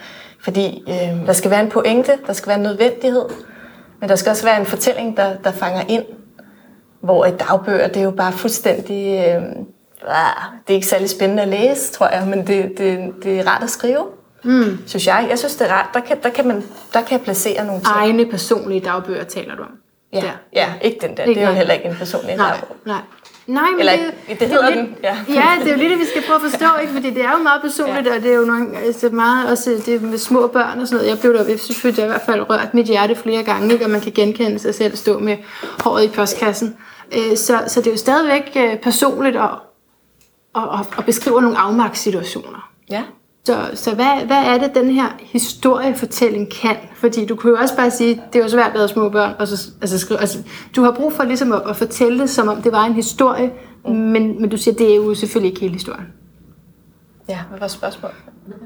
[0.43, 3.25] Fordi øh, der skal være en pointe, der skal være en nødvendighed,
[4.01, 6.05] men der skal også være en fortælling, der, der fanger ind.
[7.01, 9.07] Hvor et dagbøger, det er jo bare fuldstændig...
[9.29, 9.43] Øh,
[10.09, 13.47] ah, det er ikke særlig spændende at læse, tror jeg, men det, det, det er
[13.49, 14.05] rart at skrive.
[14.45, 14.79] Mm.
[14.87, 15.27] Synes jeg.
[15.31, 15.89] Jeg synes, det er rart.
[15.95, 16.63] Der kan, der kan, man,
[16.93, 17.95] der kan jeg placere nogle ting.
[17.97, 19.69] Egne personlige dagbøger taler du om.
[20.13, 20.31] Ja, Der.
[20.53, 21.23] ja ikke den der.
[21.25, 22.77] Ikke det er jo heller ikke en personlig Nej, dagbog.
[22.87, 23.01] nej.
[23.47, 25.17] Nej, men Eller, det, det er hedder lidt- den, ja.
[25.29, 26.93] ja, det er jo lidt det, vi skal prøve at forstå, ikke?
[26.93, 28.17] fordi det er jo meget personligt, ja.
[28.17, 31.11] og det er jo nogle, altså meget også det med små børn og sådan noget.
[31.11, 33.73] Jeg blev der, jeg synes, det har i hvert fald rørt mit hjerte flere gange,
[33.73, 33.85] ikke?
[33.85, 35.37] og man kan genkende sig selv stå med
[35.85, 36.77] håret i postkassen.
[37.13, 39.51] Øh, Så, så det er jo stadigvæk øh, personligt og,
[40.55, 42.71] og, og, og beskriver nogle afmagtssituationer.
[42.91, 43.03] Ja.
[43.45, 46.77] Så, så hvad, hvad er det, den her historiefortælling kan?
[46.95, 49.49] Fordi du kunne jo også bare sige, det er jo svært at små børn, og
[49.49, 50.39] så, altså, skrive, altså,
[50.77, 53.51] du har brug for ligesom at, at fortælle det, som om det var en historie,
[53.87, 53.93] mm.
[53.93, 56.07] men, men du siger, det er jo selvfølgelig ikke hele historien.
[57.29, 58.17] Ja, hvad var spørgsmålet?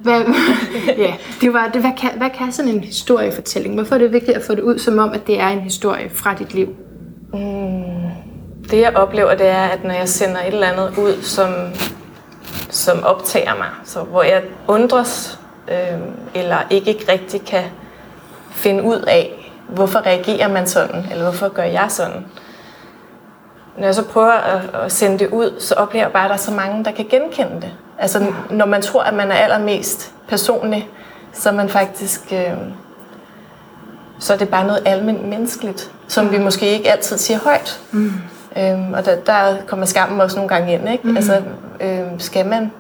[0.02, 0.20] Hvad,
[0.98, 3.74] ja, det var, det, hvad, kan, hvad kan sådan en historiefortælling?
[3.74, 6.10] Hvorfor er det vigtigt at få det ud, som om, at det er en historie
[6.10, 6.68] fra dit liv?
[7.32, 7.84] Mm,
[8.70, 11.48] det jeg oplever, det er, at når jeg sender et eller andet ud, som,
[12.74, 15.98] som optager mig, så hvor jeg undres, øh,
[16.34, 17.64] eller ikke rigtig kan
[18.50, 22.26] finde ud af, hvorfor reagerer man sådan, eller hvorfor gør jeg sådan.
[23.78, 26.34] Når jeg så prøver at, at sende det ud, så oplever jeg bare, at der
[26.34, 27.72] er så mange, der kan genkende det.
[27.98, 30.88] Altså, når man tror, at man er allermest personlig,
[31.32, 32.32] så er man faktisk...
[32.32, 32.56] Øh,
[34.18, 37.80] så er det bare noget almindeligt menneskeligt, som vi måske ikke altid siger højt.
[37.92, 38.12] Mm.
[38.56, 40.88] Øhm, og der, der kommer skammen også nogle gange ind.
[40.88, 41.08] Ikke?
[41.08, 41.16] Mm.
[41.16, 41.42] Altså,
[41.80, 42.72] øhm, skal, man,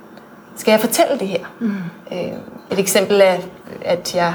[0.56, 1.44] skal jeg fortælle det her?
[1.60, 1.74] Mm.
[2.12, 2.40] Øhm,
[2.70, 3.36] et eksempel er,
[3.84, 4.34] at jeg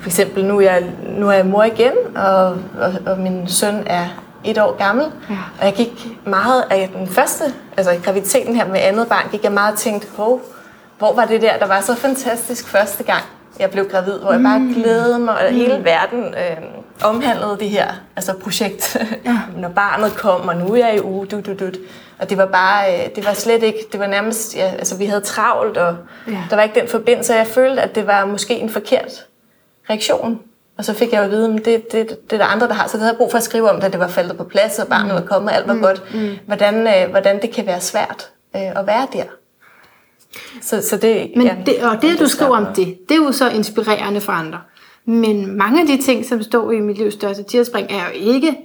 [0.00, 0.84] for eksempel nu er jeg,
[1.18, 2.46] nu er jeg mor igen, og,
[2.80, 4.06] og, og min søn er
[4.44, 5.06] et år gammel.
[5.30, 5.34] Ja.
[5.60, 7.44] Og jeg gik meget af den første,
[7.76, 10.40] altså graviditeten her med andet barn, gik jeg meget og tænkte, Hov,
[10.98, 13.22] hvor var det der, der var så fantastisk første gang,
[13.58, 14.74] jeg blev gravid, hvor jeg bare mm.
[14.74, 15.56] glædede mig, og mm.
[15.56, 16.56] hele verden øh,
[17.02, 19.38] omhandlede det her altså projekt, ja.
[19.56, 21.70] når barnet kom, og nu er jeg i uge, du, du, du.
[22.18, 25.06] Og det var bare, øh, det var slet ikke, det var nærmest, ja, altså vi
[25.06, 25.96] havde travlt, og
[26.28, 26.42] ja.
[26.50, 29.26] der var ikke den forbindelse, jeg følte, at det var måske en forkert
[29.90, 30.40] reaktion.
[30.78, 32.74] Og så fik jeg jo at vide, at det, det, det er der andre, der
[32.74, 32.86] har.
[32.86, 34.78] Så det havde jeg brug for at skrive om, da det var faldet på plads,
[34.78, 35.82] og barnet var kommet, og alt var mm.
[35.82, 36.14] godt.
[36.14, 36.30] Mm.
[36.46, 39.24] Hvordan, øh, hvordan det kan være svært øh, at være der.
[40.62, 43.32] Så, så det, Men ja, det, og det, du skriver om det, det er jo
[43.32, 44.58] så inspirerende for andre.
[45.10, 48.56] Men mange af de ting, som står i mit livs største tigerspring, er jo ikke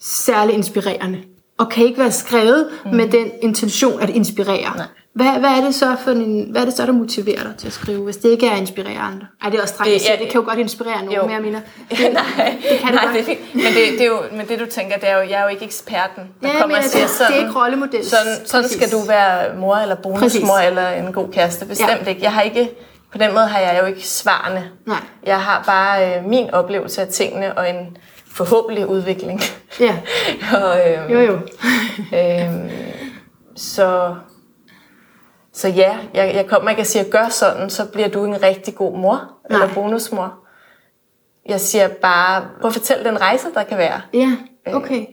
[0.00, 1.22] særlig inspirerende.
[1.58, 2.90] Og kan ikke være skrevet mm.
[2.96, 4.76] med den intention at inspirere.
[4.76, 4.86] Nej.
[5.12, 7.66] Hvad, hvad, er det så for en, hvad er det så, der motiverer dig til
[7.66, 9.26] at skrive, hvis det ikke er inspirerende?
[9.42, 11.26] Ej, det er også strengt det, ja, det kan jo godt inspirere nogen, jo.
[11.26, 11.60] mere mener.
[11.90, 14.66] Det, nej, det kan nej, det, det Men, det, det er jo, men det du
[14.66, 17.32] tænker, det er jo, jeg er jo ikke eksperten, der ja, kommer og siger sådan,
[17.32, 18.04] det er ikke rollemodel.
[18.04, 21.66] Sådan, sådan skal du være mor eller bonusmor eller en god kæreste.
[21.66, 22.08] Bestemt ja.
[22.08, 22.22] ikke.
[22.22, 22.70] Jeg har ikke,
[23.12, 24.70] på den måde har jeg jo ikke svarene.
[24.86, 25.00] Nej.
[25.26, 27.96] Jeg har bare øh, min oplevelse af tingene og en
[28.26, 29.40] forhåbentlig udvikling.
[29.80, 29.96] Ja.
[30.62, 31.38] og, øh, jo jo.
[32.18, 32.70] øh,
[33.56, 34.14] så
[35.56, 38.74] så ja, jeg, jeg kommer ikke og siger, gør sådan, så bliver du en rigtig
[38.74, 39.14] god mor,
[39.50, 39.62] Nej.
[39.62, 40.34] eller bonusmor.
[41.48, 44.00] Jeg siger bare, prøv at fortælle den rejse, der kan være.
[44.14, 44.32] Ja,
[44.68, 45.06] øh, okay.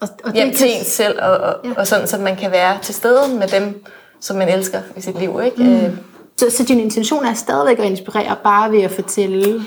[0.00, 1.70] Og, og hjem til en selv, og, og, ja.
[1.76, 3.84] og sådan, så man kan være til stede med dem,
[4.20, 5.40] som man elsker i sit liv.
[5.44, 5.62] Ikke?
[5.62, 5.98] Mm.
[6.38, 9.62] Så, så din intention er stadigvæk at inspirere, bare ved at fortælle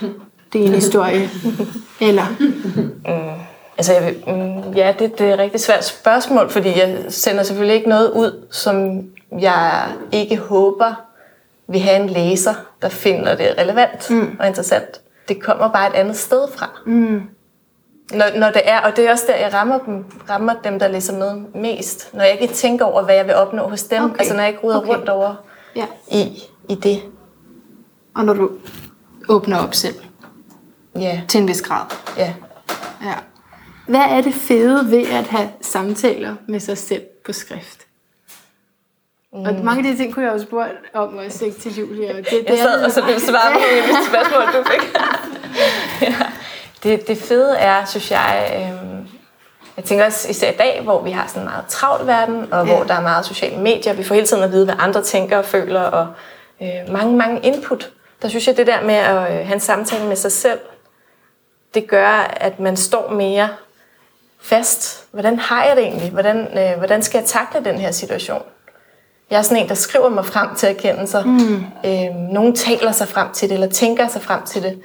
[0.53, 1.30] din historie?
[2.09, 2.26] Eller?
[2.39, 3.39] Mm.
[3.78, 7.76] Altså, jeg, mm, ja, det, det er et rigtig svært spørgsmål, fordi jeg sender selvfølgelig
[7.76, 9.03] ikke noget ud, som
[9.39, 11.01] jeg ikke håber
[11.67, 14.38] vil have en læser, der finder det relevant mm.
[14.39, 15.01] og interessant.
[15.28, 16.70] Det kommer bare et andet sted fra.
[16.86, 17.22] Mm.
[18.11, 20.88] Når, når det er, og det er også der, jeg rammer dem, rammer dem, der
[20.88, 22.13] læser med mest.
[22.13, 24.03] Når jeg ikke tænker over, hvad jeg vil opnå hos dem.
[24.03, 24.20] Okay.
[24.20, 24.89] Altså når jeg ikke ruder okay.
[24.89, 25.36] rundt over
[25.76, 25.86] ja.
[26.11, 27.01] i, i det.
[28.15, 28.51] Og når du
[29.30, 29.95] åbner op selv.
[30.95, 31.22] Ja.
[31.28, 31.86] Til en vis grad.
[32.17, 32.34] Ja.
[33.03, 33.13] ja.
[33.88, 37.80] Hvad er det fede ved at have samtaler med sig selv på skrift?
[39.34, 39.39] Mm.
[39.39, 42.17] Og mange af de ting kunne jeg jo spørge om også ikke til Julia.
[42.17, 44.97] Det, det jeg sad og så blev svaret på de spørgsmål, du fik.
[46.09, 46.15] ja.
[46.84, 48.99] det, det fede er, synes jeg, øh,
[49.78, 52.67] jeg tænker også især i dag, hvor vi har sådan en meget travlt verden, og
[52.67, 52.76] ja.
[52.76, 53.93] hvor der er meget sociale medier.
[53.93, 56.07] Vi får hele tiden at vide, hvad andre tænker og føler, og
[56.62, 57.91] øh, mange, mange input.
[58.22, 60.60] Der synes jeg, det der med at øh, have en samtale med sig selv,
[61.74, 62.07] det gør,
[62.38, 63.49] at man står mere
[64.41, 65.05] fast.
[65.12, 66.10] Hvordan har jeg det egentlig?
[66.10, 68.41] Hvordan, øh, hvordan skal jeg takle den her situation?
[69.30, 71.24] Jeg er sådan en, der skriver mig frem til erkendelser.
[71.24, 71.66] Mm.
[71.86, 74.82] Øhm, nogen taler sig frem til det, eller tænker sig frem til det.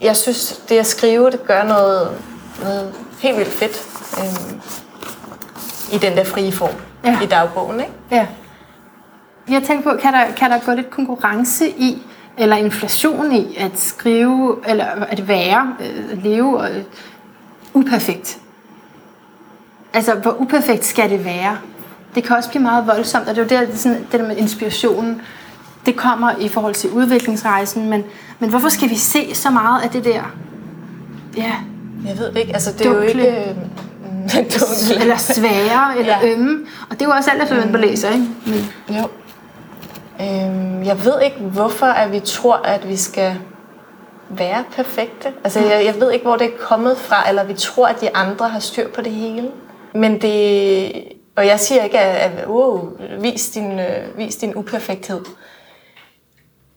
[0.00, 2.18] Jeg synes, det at skrive, det gør noget,
[2.62, 3.82] noget helt vildt fedt
[4.18, 4.60] øhm,
[5.92, 6.74] i den der frie form
[7.04, 7.20] ja.
[7.22, 7.80] i dagbogen.
[7.80, 7.92] Ikke?
[8.10, 8.26] Ja.
[9.50, 12.02] Jeg tænker på, kan der, kan der gå lidt konkurrence i,
[12.38, 16.82] eller inflation i, at skrive, eller at være, øh, leve øh,
[17.74, 18.38] uperfekt?
[19.92, 21.58] Altså, hvor uperfekt skal det være?
[22.14, 24.36] det kan også blive meget voldsomt, og det er jo der, sådan, det der med
[24.36, 25.22] inspirationen,
[25.86, 28.04] det kommer i forhold til udviklingsrejsen, men,
[28.38, 30.22] men hvorfor skal vi se så meget af det der?
[31.36, 31.52] Ja.
[32.06, 33.28] Jeg ved ikke, altså det er jo ikke...
[33.28, 33.56] Øh,
[35.00, 36.32] eller svære, eller ja.
[36.32, 36.66] ømme.
[36.90, 38.26] Og det er jo også alt, efter, man læser, ikke?
[38.46, 38.72] Men.
[38.96, 39.08] Jo.
[40.20, 43.36] Øhm, jeg ved ikke, hvorfor at vi tror, at vi skal
[44.28, 45.32] være perfekte.
[45.44, 48.16] Altså, jeg, jeg ved ikke, hvor det er kommet fra, eller vi tror, at de
[48.16, 49.50] andre har styr på det hele.
[49.94, 50.92] Men det,
[51.36, 52.88] og jeg siger ikke, at, at uh,
[53.22, 55.20] vis, din, uh, vis din uperfekthed.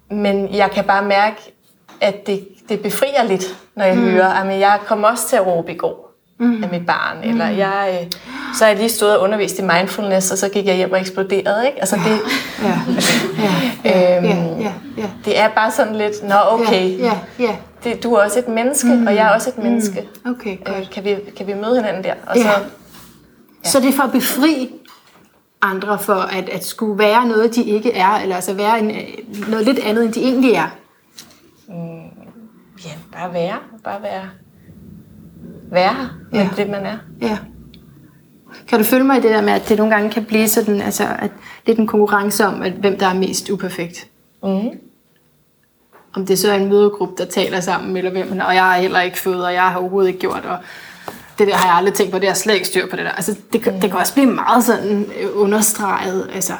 [0.09, 1.53] men jeg kan bare mærke,
[2.01, 4.01] at det, det befrier lidt, når jeg mm.
[4.01, 6.63] hører, at jeg kom også til at råbe i går mm.
[6.63, 7.29] af mit barn, mm.
[7.29, 8.11] eller jeg, øh,
[8.57, 10.99] så har jeg lige stået og undervist i mindfulness, og så gik jeg hjem og
[10.99, 11.65] eksploderede.
[11.67, 11.79] Ikke?
[11.79, 12.19] Altså, det,
[12.63, 12.79] Ja.
[13.85, 14.17] Ja.
[14.17, 14.35] øhm, Ja.
[14.61, 14.73] Ja.
[14.97, 15.09] Ja.
[15.25, 17.13] det er bare sådan lidt, nå okay, Ja.
[17.39, 17.55] Ja.
[17.83, 19.07] det, du er også et menneske, mm.
[19.07, 20.07] og jeg er også et menneske.
[20.25, 20.77] Okay, godt.
[20.77, 22.13] Øh, kan, vi, kan vi møde hinanden der?
[22.27, 22.41] Og Ja.
[22.43, 22.49] så,
[23.71, 24.69] Så det er for at befri
[25.61, 28.91] andre for at, at skulle være noget, de ikke er, eller altså være en,
[29.49, 30.67] noget lidt andet, end de egentlig er.
[32.85, 34.23] ja, bare være, bare være,
[35.71, 36.49] være her, med Ja.
[36.57, 36.97] det man er.
[37.21, 37.37] Ja.
[38.67, 40.81] Kan du følge mig i det der med, at det nogle gange kan blive sådan,
[40.81, 41.31] altså, at
[41.65, 44.07] det er en konkurrence om, at hvem der er mest uperfekt?
[44.43, 44.69] Mm.
[46.15, 49.01] Om det så er en mødegruppe, der taler sammen, eller hvem, og jeg har heller
[49.01, 50.57] ikke fået, og jeg har overhovedet ikke gjort, og
[51.39, 53.11] det der har jeg aldrig tænkt på, det har slet ikke styr på det der.
[53.11, 56.53] Altså, det, kan, det kan også blive meget sådan øh, understreget, altså,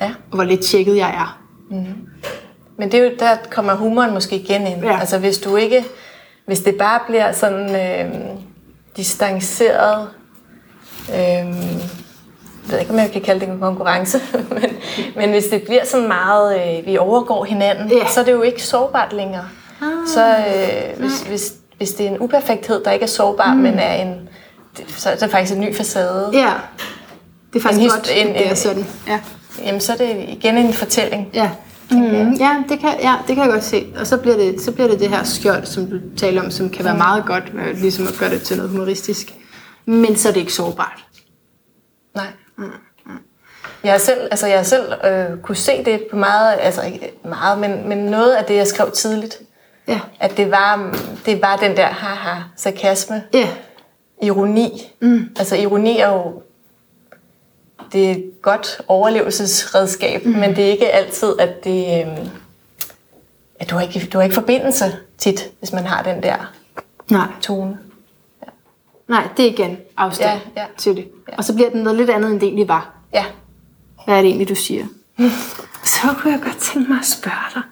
[0.00, 0.10] Ja.
[0.32, 1.40] hvor lidt tjekket jeg er.
[2.78, 4.84] Men det er jo, der kommer humoren måske igen ind.
[4.84, 4.98] Ja.
[5.00, 5.84] Altså hvis du ikke,
[6.46, 8.14] hvis det bare bliver sådan øh,
[8.96, 10.08] distanceret,
[11.10, 14.20] øh, jeg ved ikke, om jeg kan kalde det en konkurrence,
[14.60, 14.64] men,
[15.16, 18.06] men hvis det bliver sådan meget, øh, vi overgår hinanden, Ja.
[18.14, 19.44] så er det jo ikke sårbart længere.
[20.14, 23.60] Så øh, hvis, hvis, hvis det er en uperfekthed, der ikke er sårbar, mm.
[23.60, 24.28] men er en,
[24.96, 26.52] så er det faktisk en ny facade, Ja,
[27.52, 28.86] det er faktisk En godt, en- det er sådan.
[29.08, 29.18] Ja.
[29.64, 31.28] jamen så er det igen en fortælling.
[31.34, 31.50] Ja.
[31.90, 33.86] Mm, ja, det kan, ja, det kan jeg godt se.
[34.00, 36.70] Og så bliver, det, så bliver det det her skjold, som du taler om, som
[36.70, 39.34] kan være meget godt, med ligesom at gøre det til noget humoristisk.
[39.86, 41.04] Men så er det ikke sårbart.
[42.14, 42.26] Nej.
[43.84, 47.12] Jeg har selv, altså jeg har selv øh, kunne se det på meget, altså ikke
[47.24, 49.40] meget, men, men noget af det, jeg skrev tidligt.
[49.88, 50.00] Ja.
[50.20, 53.48] At det var, det var den der haha, sarkasme, Ja.
[54.22, 54.92] ironi.
[55.00, 55.28] Mm.
[55.38, 56.42] Altså ironi er jo
[57.92, 60.32] det er et godt overlevelsesredskab, mm.
[60.32, 62.06] men det er ikke altid, at det...
[62.06, 62.18] Øh,
[63.60, 66.52] at du har, ikke, du har ikke forbindelse tit, hvis man har den der
[67.10, 67.26] Nej.
[67.42, 67.78] tone.
[69.08, 70.66] Nej, det er igen afstand Ja, ja.
[70.76, 71.08] til det.
[71.28, 71.36] Ja.
[71.36, 72.94] Og så bliver det noget lidt andet, end det egentlig var.
[73.14, 73.24] Ja.
[74.04, 74.84] Hvad er det egentlig, du siger?
[75.84, 77.62] Så kunne jeg godt tænke mig at spørge dig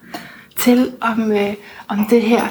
[0.57, 1.53] til, om, øh,
[1.87, 2.47] om det her...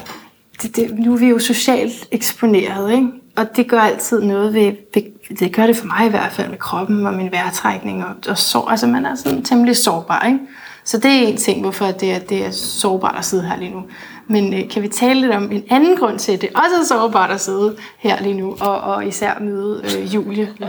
[0.62, 3.08] Det, det, nu er vi jo socialt eksponeret, ikke?
[3.36, 5.02] Og det gør altid noget ved, ved...
[5.38, 8.38] Det gør det for mig i hvert fald med kroppen og min vejrtrækning og, og
[8.38, 8.68] sår.
[8.68, 10.38] Altså, man er sådan temmelig sårbar, ikke?
[10.84, 13.70] Så det er en ting, hvorfor det er, det er sårbart at sidde her lige
[13.70, 13.82] nu.
[14.28, 16.84] Men øh, kan vi tale lidt om en anden grund til, at det også er
[16.98, 20.48] sårbart at sidde her lige nu, og, og især møde øh, Julie?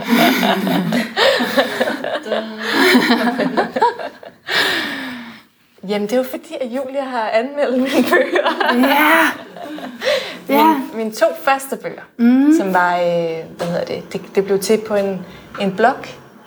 [5.88, 8.88] Jamen, det er jo fordi, at Julia har anmeldt mine bøger.
[8.88, 9.18] Ja!
[10.48, 10.66] Ja.
[10.68, 12.52] Mine, mine to første bøger, mm.
[12.58, 15.26] som var, øh, hvad hedder det, det, det blev til på en,
[15.60, 15.94] en blog,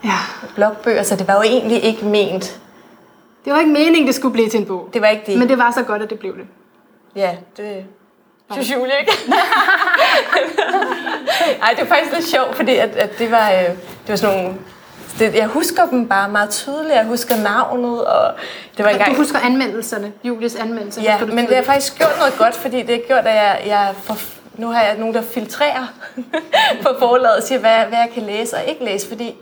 [0.04, 0.18] Ja.
[0.56, 2.60] blogbøger, så det var jo egentlig ikke ment.
[3.46, 4.90] Det var ikke meningen, det skulle blive til en bog.
[4.94, 5.40] Det var ikke det.
[5.40, 6.46] Men det var så godt, at det blev det.
[7.18, 7.86] Ja, det
[8.52, 9.12] synes Julia ikke.
[11.64, 14.38] Ej, det var faktisk lidt sjovt, fordi at, at det var, øh, det var sådan
[14.38, 14.58] nogle...
[15.20, 16.96] Det, jeg husker dem bare meget tydeligt.
[16.96, 18.34] Jeg husker navnet, og
[18.78, 19.12] det var engang...
[19.12, 21.02] du husker anmeldelserne, Julies anmeldelser.
[21.02, 23.94] Ja, men det har faktisk gjort noget godt, fordi det har gjort, at jeg, jeg
[24.04, 24.18] får,
[24.56, 25.94] nu har jeg nogen, der filtrerer
[26.84, 29.36] på forlaget og siger, hvad, hvad jeg kan læse og ikke læse, fordi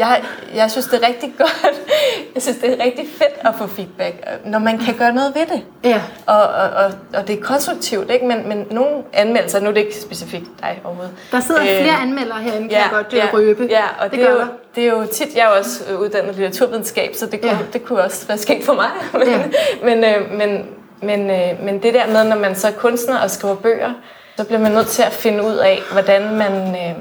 [0.00, 0.22] jeg,
[0.54, 1.60] jeg synes, det er rigtig godt.
[2.34, 5.46] Jeg synes, det er rigtig fedt at få feedback, når man kan gøre noget ved
[5.56, 5.62] det.
[5.84, 6.02] Ja.
[6.26, 8.26] Og, og, og, og det er konstruktivt, ikke?
[8.26, 11.14] Men, men nogle anmeldelser, nu er det ikke specifikt dig overhovedet.
[11.32, 13.66] Der sidder Øh, flere anmeldere herinde, kan jeg godt ja, røbe.
[13.70, 14.46] Ja, og det, det, er jo, der.
[14.74, 17.56] det er jo tit, jeg er også uddannet litteraturvidenskab, så det kunne, Ja.
[17.58, 17.64] ja.
[17.72, 18.88] det kunne også være sket for mig.
[19.24, 19.42] men, Ja.
[19.82, 20.66] men, øh, men,
[21.02, 23.92] men, øh, men det der med, når man så er kunstner og skriver bøger,
[24.36, 26.94] så bliver man nødt til at finde ud af, hvordan man, øh,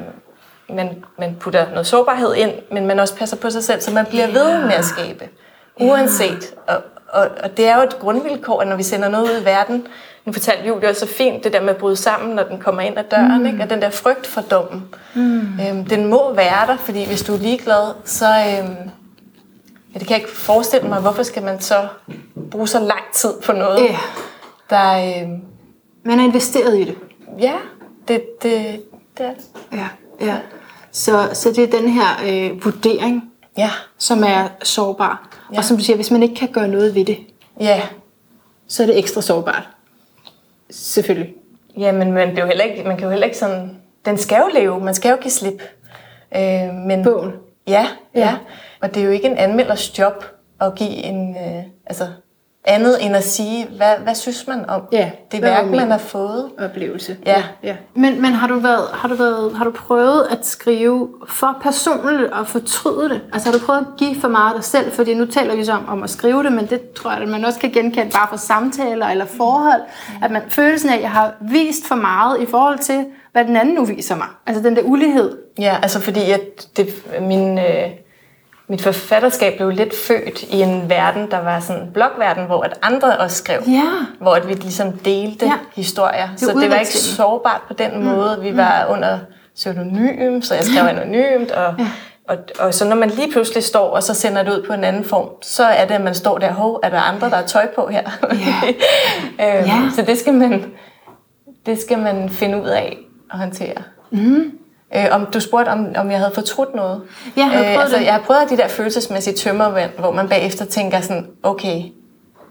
[0.75, 4.05] man, man putter noget sårbarhed ind, men man også passer på sig selv, så man
[4.05, 5.27] bliver ved med at skabe.
[5.79, 6.53] Uanset.
[6.67, 6.75] Og,
[7.07, 9.87] og, og det er jo et grundvilkår, at når vi sender noget ud i verden,
[10.25, 12.81] nu fortalte Julie også så fint, det der med at bryde sammen, når den kommer
[12.81, 13.45] ind ad døren, mm.
[13.45, 13.63] ikke?
[13.63, 14.95] og den der frygt for dommen.
[15.15, 15.59] Mm.
[15.59, 18.25] Øhm, den må være der, fordi hvis du er ligeglad, så...
[18.25, 18.89] Øhm,
[19.93, 21.87] ja, det kan jeg ikke forestille mig, hvorfor skal man så
[22.51, 23.97] bruge så lang tid på noget, Ja.
[24.69, 25.21] der...
[25.23, 25.41] Øhm,
[26.03, 26.95] Man er investeret i det.
[27.39, 27.53] ja,
[28.07, 28.81] det, det,
[29.17, 29.45] det er det.
[29.73, 29.87] Ja.
[30.25, 30.37] ja.
[30.91, 35.29] Så, så det er den her øh, vurdering, Ja, som er sårbar.
[35.53, 35.57] Ja.
[35.57, 37.17] Og som du siger, hvis man ikke kan gøre noget ved det,
[37.59, 37.81] ja.
[38.67, 39.67] så er det ekstra sårbart.
[40.69, 41.33] Selvfølgelig.
[41.77, 43.77] Ja, men man, bliver jo heller ikke, man kan jo heller ikke sådan...
[44.05, 45.61] Den skal jo leve, man skal jo give slip.
[46.35, 47.31] Øh, men, Bogen.
[47.67, 48.19] Ja, Ja.
[48.19, 48.37] ja, ja.
[48.81, 50.25] Og det er jo ikke en anmelders job
[50.61, 51.35] at give en...
[51.35, 52.07] Øh, altså,
[52.65, 56.49] andet end at sige, hvad, hvad synes man om Ja, det værk, man har fået.
[56.59, 57.17] oplevelse.
[57.25, 57.43] Ja.
[57.63, 57.75] ja.
[57.95, 62.31] Men, men har, du været, har, du været, har du prøvet at skrive for personligt
[62.31, 63.21] og fortryde det?
[63.33, 64.91] Altså har du prøvet at give for meget af dig selv?
[64.91, 67.27] Fordi nu taler vi så om, om at skrive det, men det tror jeg, at
[67.29, 69.81] man også kan genkende bare fra samtaler eller forhold.
[70.23, 73.55] At man følelsen af, at jeg har vist for meget i forhold til, hvad den
[73.55, 74.27] anden nu viser mig.
[74.47, 75.37] Altså den der ulighed.
[75.59, 76.87] Ja, altså fordi at det,
[77.21, 77.89] min, øh,
[78.69, 82.79] mit forfatterskab blev lidt født i en verden, der var sådan en blogverden, hvor at
[82.81, 83.61] andre også skrev.
[83.67, 83.83] Ja.
[84.21, 85.51] Hvor at vi ligesom delte Ja.
[85.51, 85.57] ja.
[85.75, 86.27] historier.
[86.35, 88.37] Det er så det var ikke sårbart på den måde.
[88.41, 89.19] Vi var under
[89.55, 91.51] pseudonym, så jeg skrev anonymt.
[91.51, 91.87] Og, ja.
[92.27, 94.83] og, og så når man lige pludselig står, og så sender det ud på en
[94.83, 97.43] anden form, så er det, at man står der, hov, er der andre, der har
[97.45, 98.03] tøj på her?
[99.41, 99.81] øhm, Ja.
[99.95, 100.65] Så det skal, man,
[101.65, 102.97] det skal man finde ud af
[103.31, 103.75] at håndtere.
[104.11, 104.51] Mm.
[104.95, 107.01] Øh, om du spurgte, om, om jeg havde fortrudt noget.
[107.37, 108.05] Ja, har du prøvet altså, det?
[108.05, 111.83] Jeg har prøvet de der følelsesmæssige tømmervand, hvor man bagefter tænker sådan, okay,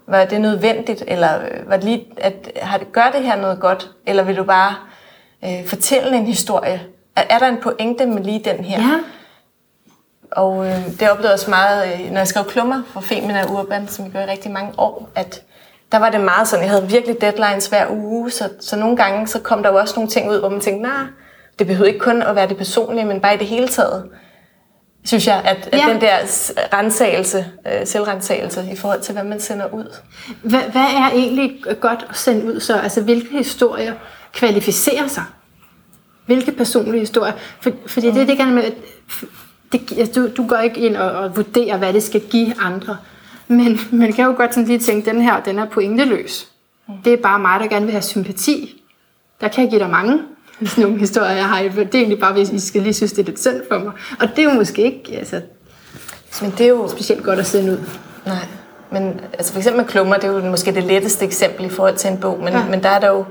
[0.06, 3.60] var det nødvendigt, eller øh, var det lige, at, har det, gør det her noget
[3.60, 4.74] godt, eller vil du bare
[5.44, 6.82] øh, fortælle en historie?
[7.16, 8.80] Er, er der en pointe med lige den her?
[8.80, 8.98] Ja.
[10.30, 13.88] Og øh, det oplevede jeg også meget, øh, når jeg skrev klummer for Femina Urban,
[13.88, 15.42] som jeg gjorde i rigtig mange år, at
[15.92, 19.26] der var det meget sådan, jeg havde virkelig deadlines hver uge, så, så nogle gange
[19.26, 21.08] så kom der jo også nogle ting ud, hvor man tænkte, nej, nah,
[21.58, 24.04] det behøver ikke kun at være det personlige, men bare i det hele taget,
[25.04, 25.92] synes jeg, at, at Ja.
[25.92, 26.16] den der
[26.72, 29.96] rensagelse, øh, selvrensagelse i forhold til, hvad man sender ud.
[30.42, 32.76] Hvad, hvad er egentlig godt at sende ud så?
[32.76, 33.94] Altså hvilke historier
[34.32, 35.24] kvalificerer sig?
[36.26, 37.32] Hvilke personlige historier?
[37.60, 38.72] For, fordi det er det gerne med, at
[39.72, 42.96] det, altså, du, du går ikke ind og, og vurderer, hvad det skal give andre.
[43.48, 46.48] Men man kan jo godt sådan lige tænke, den her, den er pointeløs.
[47.04, 48.82] Det er bare mig, der gerne vil have sympati.
[49.40, 50.18] Der kan jeg give dig mange
[50.66, 51.62] sådan nogle historier, jeg har.
[51.62, 53.92] Det er egentlig bare, hvis I skal lige synes, det er lidt synd for mig.
[54.20, 55.40] Og det er jo måske ikke altså,
[56.42, 57.78] Men det er jo specielt godt at sende ud.
[58.26, 58.46] Nej,
[58.90, 61.96] men altså for eksempel med klummer, det er jo måske det letteste eksempel i forhold
[61.96, 62.64] til en bog, men, Ja.
[62.70, 63.24] men der er der jo,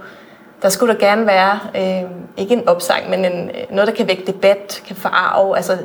[0.61, 4.23] der skulle der gerne være, øh, ikke en opsang, men en, noget, der kan vække
[4.27, 5.77] debat, kan forarve, altså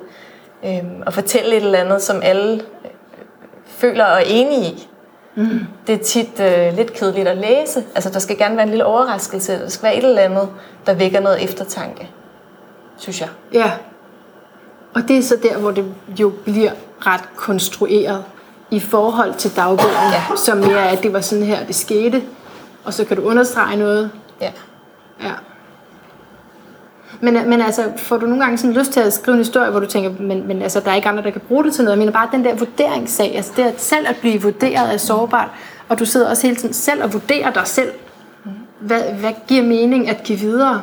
[0.66, 2.90] øh, at fortælle et eller andet, som alle øh,
[3.66, 4.88] føler og er enige i.
[5.35, 5.66] Mm.
[5.87, 7.85] Det er tit øh, lidt kedeligt at læse.
[7.95, 10.49] Altså der skal gerne være en lille overraskelse, der skal være et eller andet,
[10.87, 12.11] der vækker noget eftertanke,
[12.97, 13.28] synes jeg.
[13.53, 13.72] Ja.
[14.95, 18.24] Og det er så der, hvor det jo bliver ret konstrueret
[18.70, 20.37] i forhold til dagbogen, ja.
[20.37, 22.22] som mere er, at det var sådan her, det skete,
[22.85, 24.11] og så kan du understrege noget.
[24.41, 24.53] Ja.
[25.22, 25.33] Ja.
[27.23, 29.81] Men, men altså, får du nogle gange sådan lyst til at skrive en historie, hvor
[29.81, 31.97] du tænker, men, men altså, der er ikke andre, der kan bruge det til noget.
[31.97, 35.49] Jeg mener bare den der vurderingssag, altså det at selv at blive vurderet er sårbart,
[35.89, 37.93] og du sidder også hele tiden selv og vurderer dig selv.
[38.81, 40.83] Hvad, hvad giver mening at give videre?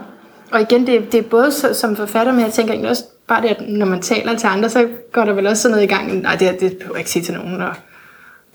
[0.51, 3.41] Og igen, det, det er både så, som forfatter, men jeg tænker egentlig også bare
[3.41, 5.93] det, at når man taler til andre, så går der vel også sådan noget i
[5.93, 6.21] gang.
[6.21, 7.61] Nej, det, her, det behøver jeg ikke sige til nogen.
[7.61, 7.73] Og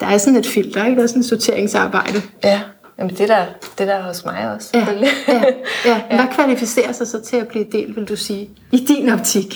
[0.01, 0.97] der er sådan et filter, ikke?
[0.97, 2.23] Der er sådan et sorteringsarbejde.
[2.45, 2.61] Ja,
[2.99, 3.47] Jamen, det der,
[3.79, 4.71] det der er hos mig også.
[4.75, 5.43] Ja, ja, ja.
[6.11, 6.17] ja.
[6.17, 8.51] Hvad kvalificerer sig så til at blive delt, vil du sige?
[8.73, 9.55] I din optik.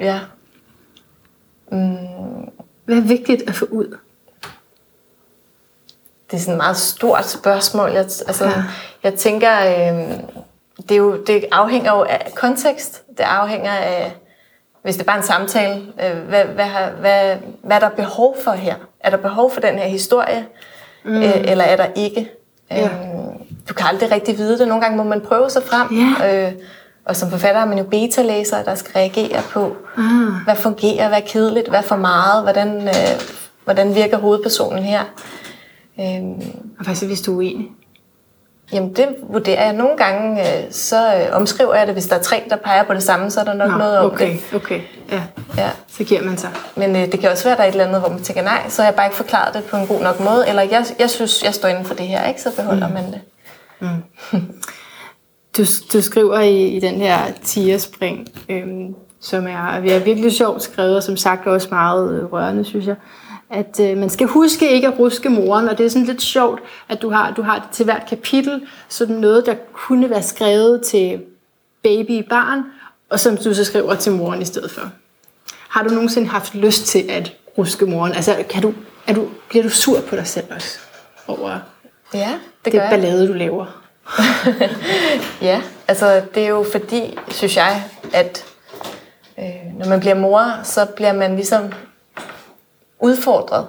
[0.00, 0.20] ja.
[2.84, 3.98] Hvad er vigtigt at få ud?
[6.30, 7.90] Det er sådan et meget stort spørgsmål.
[7.90, 8.52] Jeg, altså, Ja.
[9.02, 10.18] jeg tænker, øh,
[10.82, 13.02] det, er jo, det afhænger jo af kontekst.
[13.18, 14.12] Det afhænger af,
[14.82, 16.66] hvis det er bare en samtale, øh, hvad, hvad,
[17.00, 18.74] hvad, hvad er der behov for her?
[19.00, 20.46] Er der behov for den her historie,
[21.04, 21.16] mm.
[21.16, 22.30] øh, eller er der ikke?
[22.70, 22.84] Ja.
[22.84, 22.90] Øh,
[23.68, 24.68] du kan aldrig rigtig vide det.
[24.68, 25.88] Nogle gange må man prøve sig frem.
[26.20, 26.46] Ja.
[26.46, 26.52] Øh,
[27.04, 30.04] og som forfatter har man jo beta-læsere, der skal reagere på, Ah.
[30.44, 33.20] hvad fungerer, hvad er kedeligt, hvad er for meget, hvordan, øh,
[33.64, 35.00] hvordan virker hovedpersonen her.
[36.00, 36.42] Øhm,
[36.78, 37.66] Og hvad så, hvis du er uenig?
[38.72, 39.72] Jamen, det vurderer jeg.
[39.72, 41.94] Nogle gange, øh, så øh, omskriver jeg det.
[41.94, 43.98] Hvis der er tre, der peger på det samme, så er der nok Nå, noget
[43.98, 44.54] om okay, det.
[44.54, 44.80] okay.
[45.12, 45.22] Ja,
[45.56, 45.70] Ja.
[45.88, 46.50] så giver man sig.
[46.76, 48.42] Men øh, det kan også være, at der er et eller andet, hvor man tænker,
[48.42, 50.48] nej, så har jeg bare ikke forklaret det på en god nok måde.
[50.48, 52.42] Eller jeg, jeg synes, jeg står inden for det her, ikke?
[52.42, 52.94] Så beholder mm.
[52.94, 53.20] man det.
[55.56, 55.62] Du,
[55.92, 61.02] du skriver i, i den her tierspring, øhm, som er, er virkelig sjovt skrevet, og
[61.02, 62.96] som sagt også meget øh, rørende, synes jeg,
[63.50, 66.60] at øh, man skal huske ikke at ruske moren, og det er sådan lidt sjovt,
[66.88, 71.22] at du har, du har til hvert kapitel sådan noget, der kunne være skrevet til
[71.82, 72.62] baby barn,
[73.10, 74.90] og som du så skriver til moren i stedet for.
[75.68, 78.12] Har du nogensinde haft lyst til at ruske moren?
[78.12, 78.74] Altså, kan du,
[79.06, 80.78] er du, bliver du sur på dig selv også
[81.26, 81.58] over
[82.14, 82.30] Ja,
[82.64, 83.66] det, det, det ballade, du laver?
[85.42, 88.44] Ja, altså det er jo fordi, synes jeg, at
[89.38, 91.72] øh, når man bliver mor, så bliver man ligesom
[93.00, 93.66] udfordret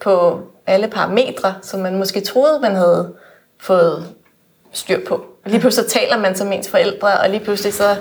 [0.00, 3.14] på alle parametre, som man måske troede, man havde
[3.60, 4.14] fået
[4.72, 5.24] styr på.
[5.46, 7.96] Lige pludselig så taler man som ens forældre, og lige pludselig så,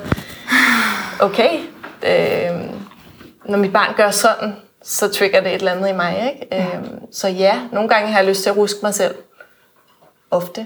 [1.20, 1.60] okay,
[2.04, 2.62] øh,
[3.46, 6.34] når mit barn gør sådan, så trigger det et eller andet i mig.
[6.34, 6.56] Ikke?
[6.56, 6.66] Ja.
[6.66, 9.16] Øhm, så ja, nogle gange har jeg lyst til at ruske mig selv.
[10.32, 10.66] Ofte.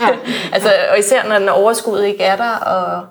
[0.00, 0.08] Ja.
[0.54, 3.06] altså, og især når den overskud ikke er der, og,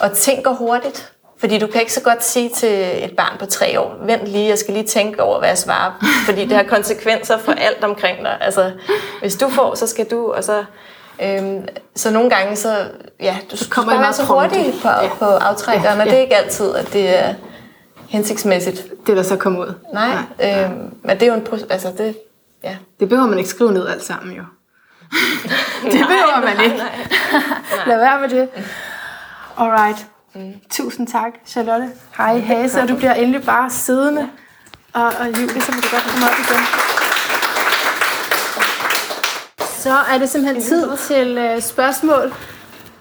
[0.00, 1.11] og tænker hurtigt.
[1.42, 4.48] Fordi du kan ikke så godt sige til et barn på tre år, vent lige,
[4.48, 5.92] jeg skal lige tænke over, hvad jeg svarer.
[6.26, 8.38] Fordi det har konsekvenser for alt omkring dig.
[8.40, 8.72] Altså,
[9.20, 10.64] hvis du får, så skal du, og så...
[11.22, 12.76] Øhm, så nogle gange, så,
[13.20, 15.08] ja, du så kommer bare så hurtigt på, ja.
[15.18, 16.00] på aftrækkeren, ja, ja.
[16.00, 17.34] og det er ikke altid, at det er
[18.08, 18.84] hensigtsmæssigt.
[19.06, 19.74] Det, der så kommer ud.
[19.92, 20.64] Nej, Nej.
[20.64, 22.16] Øhm, men det er jo en altså det,
[22.64, 22.76] ja.
[23.00, 24.42] Det behøver man ikke skrive ned alt sammen, jo.
[25.92, 26.76] det behøver man ikke.
[26.76, 26.86] Nej,
[27.32, 27.86] nej.
[27.88, 28.48] Lad være med det.
[29.56, 30.06] Alright.
[30.34, 30.54] Mm.
[30.70, 31.90] Tusind tak, Charlotte.
[32.16, 34.28] Hej, Hase, og du bliver endelig bare siddende.
[34.92, 36.64] Og, og Julie, så må du godt komme op igen.
[39.78, 42.34] Så er det simpelthen tid til uh, spørgsmål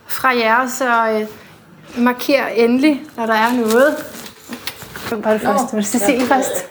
[0.08, 3.96] fra jer, så uh, marker endelig, når der er noget.
[5.10, 5.74] Hvem var det først?
[5.74, 6.66] Var det Cecilie først?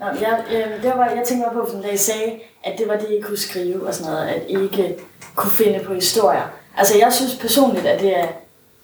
[0.00, 3.08] Nå, jeg, jeg, det var, jeg tænkte på, da I sagde, at det var det,
[3.10, 4.96] I kunne skrive og sådan noget, at I ikke
[5.34, 6.42] kunne finde på historier.
[6.76, 8.26] Altså, jeg synes personligt, at det er,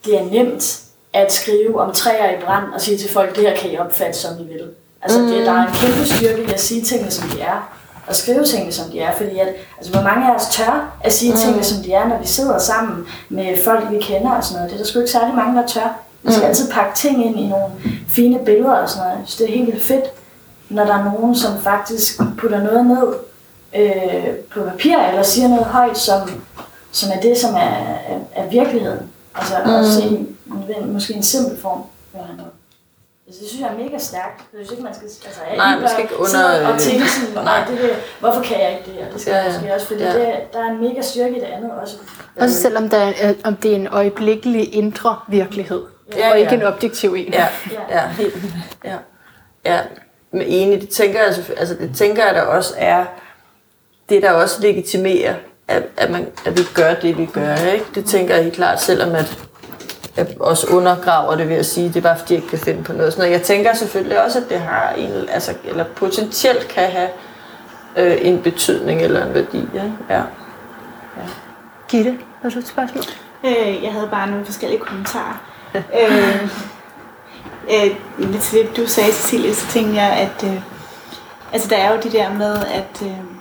[0.04, 0.80] det er nemt
[1.12, 4.18] at skrive om træer i brand og sige til folk, det her kan I opfatte,
[4.18, 4.70] som I vil.
[5.02, 5.26] Altså, mm.
[5.26, 7.74] det, der er en kæmpe styrke i at sige tingene, som de er,
[8.06, 9.48] og skrive tingene, som de er, fordi at,
[9.78, 11.38] altså, hvor mange af os tør at sige mm.
[11.38, 14.70] tingene, som de er, når vi sidder sammen med folk, vi kender og sådan noget.
[14.70, 15.96] Det er der sgu ikke særlig mange, der tør.
[16.22, 16.48] Vi skal mm.
[16.48, 17.66] altid pakke ting ind i nogle
[18.08, 19.28] fine billeder og sådan noget.
[19.28, 20.04] Så det er helt vildt fedt,
[20.68, 23.14] når der er nogen, som faktisk putter noget ned
[23.76, 26.30] øh, på papir, eller siger noget højt, som,
[26.92, 29.10] som er det, som er, er, er virkeligheden.
[29.34, 29.72] Altså mm.
[29.72, 31.82] også i en, måske en simpel form.
[33.26, 34.38] Altså, det synes jeg er mega stærkt.
[34.38, 35.04] Jeg synes ikke, man skal...
[35.04, 36.72] Altså, nej, man skal ikke under...
[36.72, 39.06] Og tænke sådan, nej, det, det, hvorfor kan jeg ikke det?
[39.06, 40.12] Og det skal ja, jeg måske også, fordi ja.
[40.12, 41.96] det, der er en mega styrke i det andet også.
[42.36, 45.82] Også selvom der er, om det er en øjeblikkelig indre virkelighed,
[46.16, 46.60] ja, og ikke ja.
[46.60, 47.32] en objektiv en.
[47.32, 47.48] Ja,
[47.90, 48.34] ja, helt.
[48.84, 48.96] Ja.
[49.64, 49.80] ja.
[50.30, 53.04] Men enig, det tænker jeg, altså, det tænker jeg der også er,
[54.08, 55.34] det der også legitimerer,
[55.68, 57.54] at, at, man, at vi gør det, vi gør.
[57.54, 57.86] Ikke?
[57.94, 59.38] Det tænker jeg helt klart, selvom at
[60.16, 62.84] jeg også undergraver det ved at sige, det er bare fordi, jeg ikke kan finde
[62.84, 63.12] på noget.
[63.12, 67.08] Sådan Jeg tænker selvfølgelig også, at det har en, altså, eller potentielt kan have
[67.96, 69.68] øh, en betydning eller en værdi.
[69.74, 69.84] Ja.
[70.10, 70.22] Ja.
[71.16, 71.28] ja.
[71.88, 73.04] Gitte, har du et spørgsmål?
[73.44, 75.42] Øh, jeg havde bare nogle forskellige kommentarer.
[75.74, 76.48] øh,
[77.70, 80.60] øh, lidt til det, du sagde, Cecilie, så tænkte jeg, at øh,
[81.52, 83.33] altså, der er jo det der med, at øh,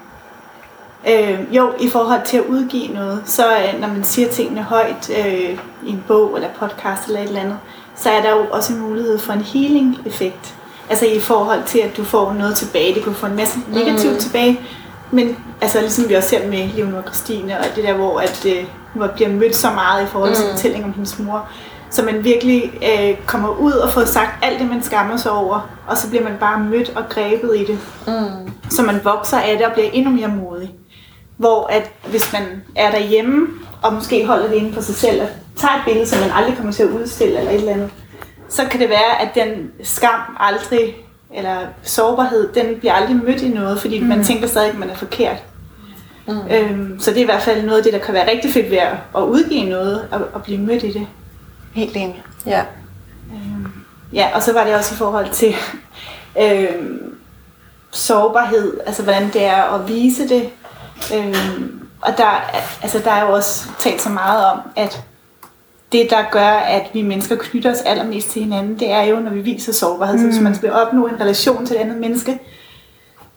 [1.10, 5.10] øh, jo, i forhold til at udgive noget, så øh, når man siger tingene højt
[5.10, 7.58] øh, i en bog eller podcast eller et eller andet,
[7.96, 10.56] så er der jo også en mulighed for en healing-effekt.
[10.90, 12.96] Altså i forhold til, at du får noget tilbage.
[12.96, 14.20] Det kan få en masse negativt mm.
[14.20, 14.60] tilbage,
[15.12, 18.46] men altså ligesom vi også ser med Leonor og Christine, og det der, hvor at,
[18.46, 20.52] øh, hvor bliver mødt så meget i forhold til mm.
[20.52, 21.50] fortællingen om hendes mor,
[21.90, 25.70] så man virkelig øh, kommer ud og får sagt alt det, man skammer sig over,
[25.88, 27.80] og så bliver man bare mødt og grebet i det.
[28.08, 28.52] Mm.
[28.70, 30.72] Så man vokser af det og bliver endnu mere modig.
[31.38, 32.42] Hvor at hvis man
[32.76, 33.48] er derhjemme,
[33.82, 36.56] og måske holder det inde på sig selv, og tager et billede, som man aldrig
[36.56, 37.90] kommer til at udstille eller et eller andet,
[38.50, 40.96] så kan det være, at den skam aldrig,
[41.34, 44.08] eller sårbarhed, den bliver aldrig mødt i noget, fordi mm.
[44.08, 45.44] man tænker stadig, at man er forkert.
[46.28, 46.40] Mm.
[46.52, 48.72] Øhm, så det er i hvert fald noget af det, der kan være rigtig fedt
[48.72, 51.08] ved at udgive noget, og, og blive mødt i det.
[51.74, 52.24] Helt enig.
[52.46, 52.64] Ja.
[53.32, 53.68] Øhm,
[54.14, 55.56] ja, og så var det også i forhold til
[56.44, 57.16] øhm,
[57.92, 60.50] sårbarhed, altså hvordan det er at vise det.
[61.16, 62.52] Øhm, og der,
[62.82, 65.04] altså, der er jo også talt så meget om, at
[65.92, 69.32] det, der gør, at vi mennesker knytter os allermest til hinanden, det er jo, når
[69.32, 70.16] vi viser sårbarhed.
[70.16, 70.22] Mm.
[70.22, 70.44] Så hvis mm.
[70.44, 72.40] man skal opnå en relation til et andet menneske,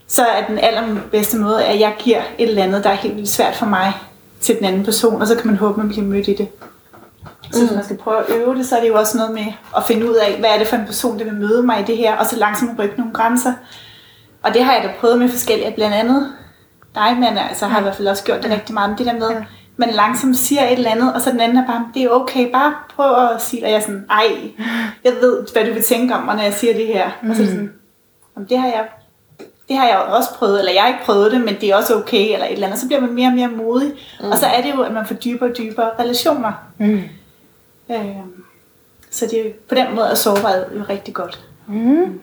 [0.08, 3.28] så er den allerbedste måde, at jeg giver et eller andet, der er helt vildt
[3.28, 3.92] svært for mig,
[4.40, 6.48] til den anden person, og så kan man håbe, at man bliver mødt i det.
[7.52, 7.76] Så hvis mm.
[7.76, 9.46] man skal prøve at øve det, så er det jo også noget med
[9.76, 11.84] at finde ud af, hvad er det for en person, der vil møde mig i
[11.84, 13.52] det her, og så langsomt rykke nogle grænser.
[14.42, 16.32] Og det har jeg da prøvet med forskellige, blandt andet
[16.96, 19.12] dig, men altså har i hvert fald også gjort det rigtig meget med det der
[19.12, 19.42] med,
[19.76, 22.52] man langsomt siger et eller andet, og så den anden er bare, det er okay,
[22.52, 23.64] bare prøv at sige det.
[23.64, 24.52] Og jeg er sådan, ej,
[25.04, 27.10] jeg ved, hvad du vil tænke om mig, når jeg siger det her.
[27.22, 27.30] Mm.
[27.30, 28.88] Og så er det sådan, det har jeg
[29.68, 31.94] det har jeg også prøvet, eller jeg har ikke prøvet det, men det er også
[31.94, 32.80] okay, eller et eller andet.
[32.80, 33.92] Så bliver man mere og mere modig.
[34.20, 34.30] Mm.
[34.30, 36.52] Og så er det jo, at man får dybere og dybere relationer.
[36.78, 37.02] Mm.
[37.90, 38.16] Øh,
[39.10, 41.44] så det, på den måde er sårbarhed jo rigtig godt.
[41.66, 42.20] Mm.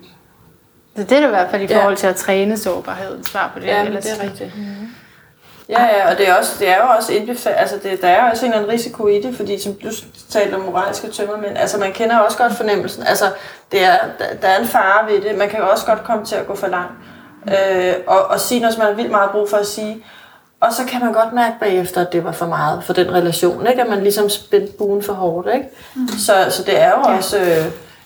[0.96, 3.60] Så det er det i hvert fald i forhold til at træne sårbarhed, svar på
[3.60, 3.68] det.
[3.68, 4.58] Ja, det er rigtigt.
[4.58, 4.88] Mm.
[5.70, 8.32] Ja, ja, og det er, også, det er jo også indbefattet, altså det, der er
[8.32, 9.90] også en eller anden risiko i det, fordi som du
[10.30, 13.26] talte om moralske tømmermænd, altså man kender også godt fornemmelsen, altså
[13.72, 13.98] det er,
[14.42, 16.56] der er en fare ved det, man kan jo også godt komme til at gå
[16.56, 16.94] for langt,
[17.48, 20.04] øh, og, og sige noget, som man har vildt meget brug for at sige,
[20.60, 23.68] og så kan man godt mærke bagefter, at det var for meget for den relation,
[23.68, 23.82] ikke?
[23.82, 25.48] at man ligesom spændte buen for hårdt.
[25.54, 25.70] Ikke?
[25.96, 26.08] Mm.
[26.08, 27.18] Så, så det er jo ja.
[27.18, 27.66] også øh,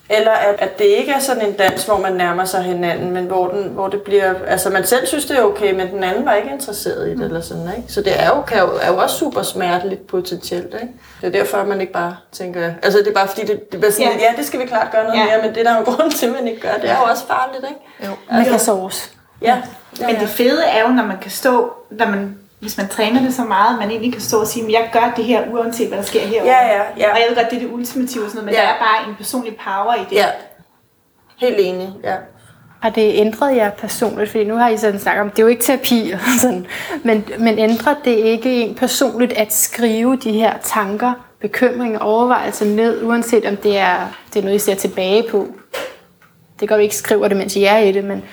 [0.10, 3.26] Eller at, at det ikke er sådan en dans, hvor man nærmer sig hinanden, men
[3.26, 4.34] hvor, den, hvor det bliver...
[4.47, 7.26] Altså man selv synes, det er okay, men den anden var ikke interesseret i det,
[7.26, 7.93] eller sådan, ikke?
[7.93, 10.93] Så det er jo, kan jo, er jo også super smerteligt potentielt, ikke?
[11.22, 12.72] Det er derfor, man ikke bare tænker...
[12.84, 14.18] Altså det er bare fordi, det, det er sådan, ja.
[14.20, 14.34] Ja.
[14.38, 15.26] det skal vi klart gøre noget Ja.
[15.26, 16.74] mere, men det er der jo grund til, at man ikke gør.
[16.82, 18.12] Det er jo også farligt, ikke?
[18.12, 18.36] Jo.
[18.36, 19.12] Man kan sovs.
[19.41, 19.58] Ja.
[19.99, 23.22] ja, Men det fede er jo, når man kan stå, når man, hvis man træner
[23.22, 25.43] det så meget, at man egentlig kan stå og sige, at jeg gør det her,
[25.51, 26.51] uanset hvad der sker herovre.
[26.53, 27.12] Ja, ja, ja.
[27.12, 28.62] Og jeg ved godt, det er det ultimative og sådan noget, men Ja.
[28.62, 30.16] der er bare en personlig power i det.
[30.16, 30.26] Ja.
[31.38, 32.16] Helt enig, ja.
[32.82, 34.32] Har det ændret jer personligt?
[34.32, 36.66] Fordi nu har I sådan snakket om, det er jo ikke terapi, og sådan,
[37.03, 43.03] men, men ændrer det ikke en personligt at skrive de her tanker, bekymringer, overvejelser ned,
[43.03, 43.97] uanset om det er,
[44.34, 45.47] det er noget, I ser tilbage på?
[46.60, 48.24] Det går jo ikke skriver det, mens I er i det, men,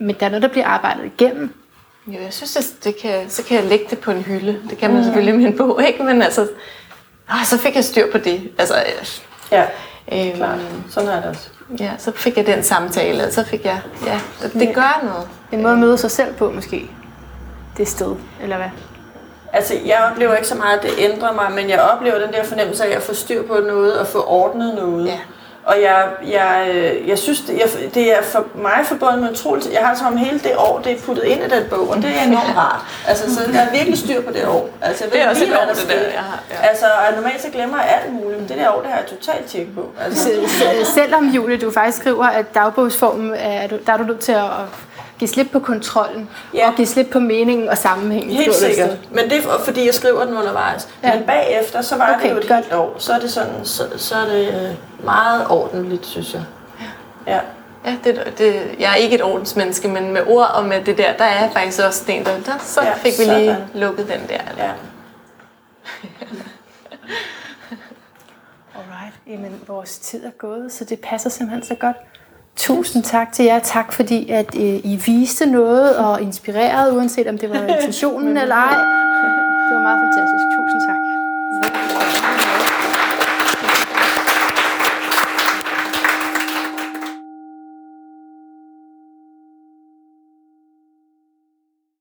[0.00, 1.54] men der er noget, der bliver arbejdet igennem.
[2.06, 4.60] Jo, jeg synes, at det kan, så kan jeg lægge det på en hylde.
[4.70, 6.02] Det kan man selvfølgelig med en bog, ikke?
[6.02, 6.48] Men altså,
[7.28, 8.50] ah, så fik jeg styr på det.
[8.58, 8.74] Altså,
[9.52, 9.64] Ja,
[10.12, 10.58] øhm, klart.
[10.90, 11.48] Sådan er det også.
[11.80, 15.28] ja, så fik jeg den samtale, og så fik jeg, ja, det, det gør noget.
[15.52, 16.90] En måde at møde sig selv på, måske.
[17.76, 18.68] Det sted, eller hvad?
[19.52, 22.44] Altså, jeg oplever ikke så meget, at det ændrer mig, men jeg oplever den der
[22.44, 25.06] fornemmelse af at få styr på noget og få ordnet noget.
[25.06, 25.18] Ja.
[25.64, 29.72] Og jeg, jeg, øh, jeg synes, det, jeg, det er for mig forbundet med utroligt.
[29.72, 31.96] Jeg har som om hele det år, det er puttet ind i den bog, og
[31.96, 32.80] det er enormt rart.
[33.08, 34.68] Altså, så jeg er virkelig styr på det år.
[34.82, 36.68] Altså, jeg ved Det er også lige, et år, der det der, jeg har, ja.
[36.68, 39.06] Altså, og normalt så glemmer jeg alt muligt, men det der år, det har jeg
[39.06, 39.90] totalt tjek på.
[40.04, 44.20] Altså, Se- Selvom Julie, du faktisk skriver, at dagbogsformen er, du- der er du nødt
[44.20, 44.40] til at
[45.22, 46.58] give slip på kontrollen, Ja.
[46.58, 46.68] ja.
[46.68, 48.30] og give slip på meningen og sammenhængen.
[48.36, 48.98] Helt sikkert.
[49.10, 50.88] Men det er fordi, jeg skriver den undervejs.
[51.02, 51.08] Ja.
[51.08, 51.14] Ja.
[51.18, 52.60] Men bagefter, så var Okay, det jo et godt.
[52.64, 52.94] helt år.
[52.98, 56.42] Så er det sådan, så, så er det øh, meget ordentligt, synes jeg.
[57.26, 57.40] Ja.
[57.86, 61.12] Ja, det, det, jeg er ikke et ordensmenneske, men med ord og med det der,
[61.16, 63.68] der er jeg faktisk også den, der, der så Ja, fik vi lige sådan.
[63.74, 64.40] lukket den der.
[64.64, 64.70] ja.
[68.74, 71.96] Alright, jamen vores tid er gået, så det passer simpelthen så godt.
[72.56, 73.58] Tusind tak til jer.
[73.58, 78.54] Tak fordi, at øh, I viste noget og inspirerede, uanset om det var intentionen eller
[78.54, 78.76] ej.
[79.68, 80.41] Det var meget fantastisk.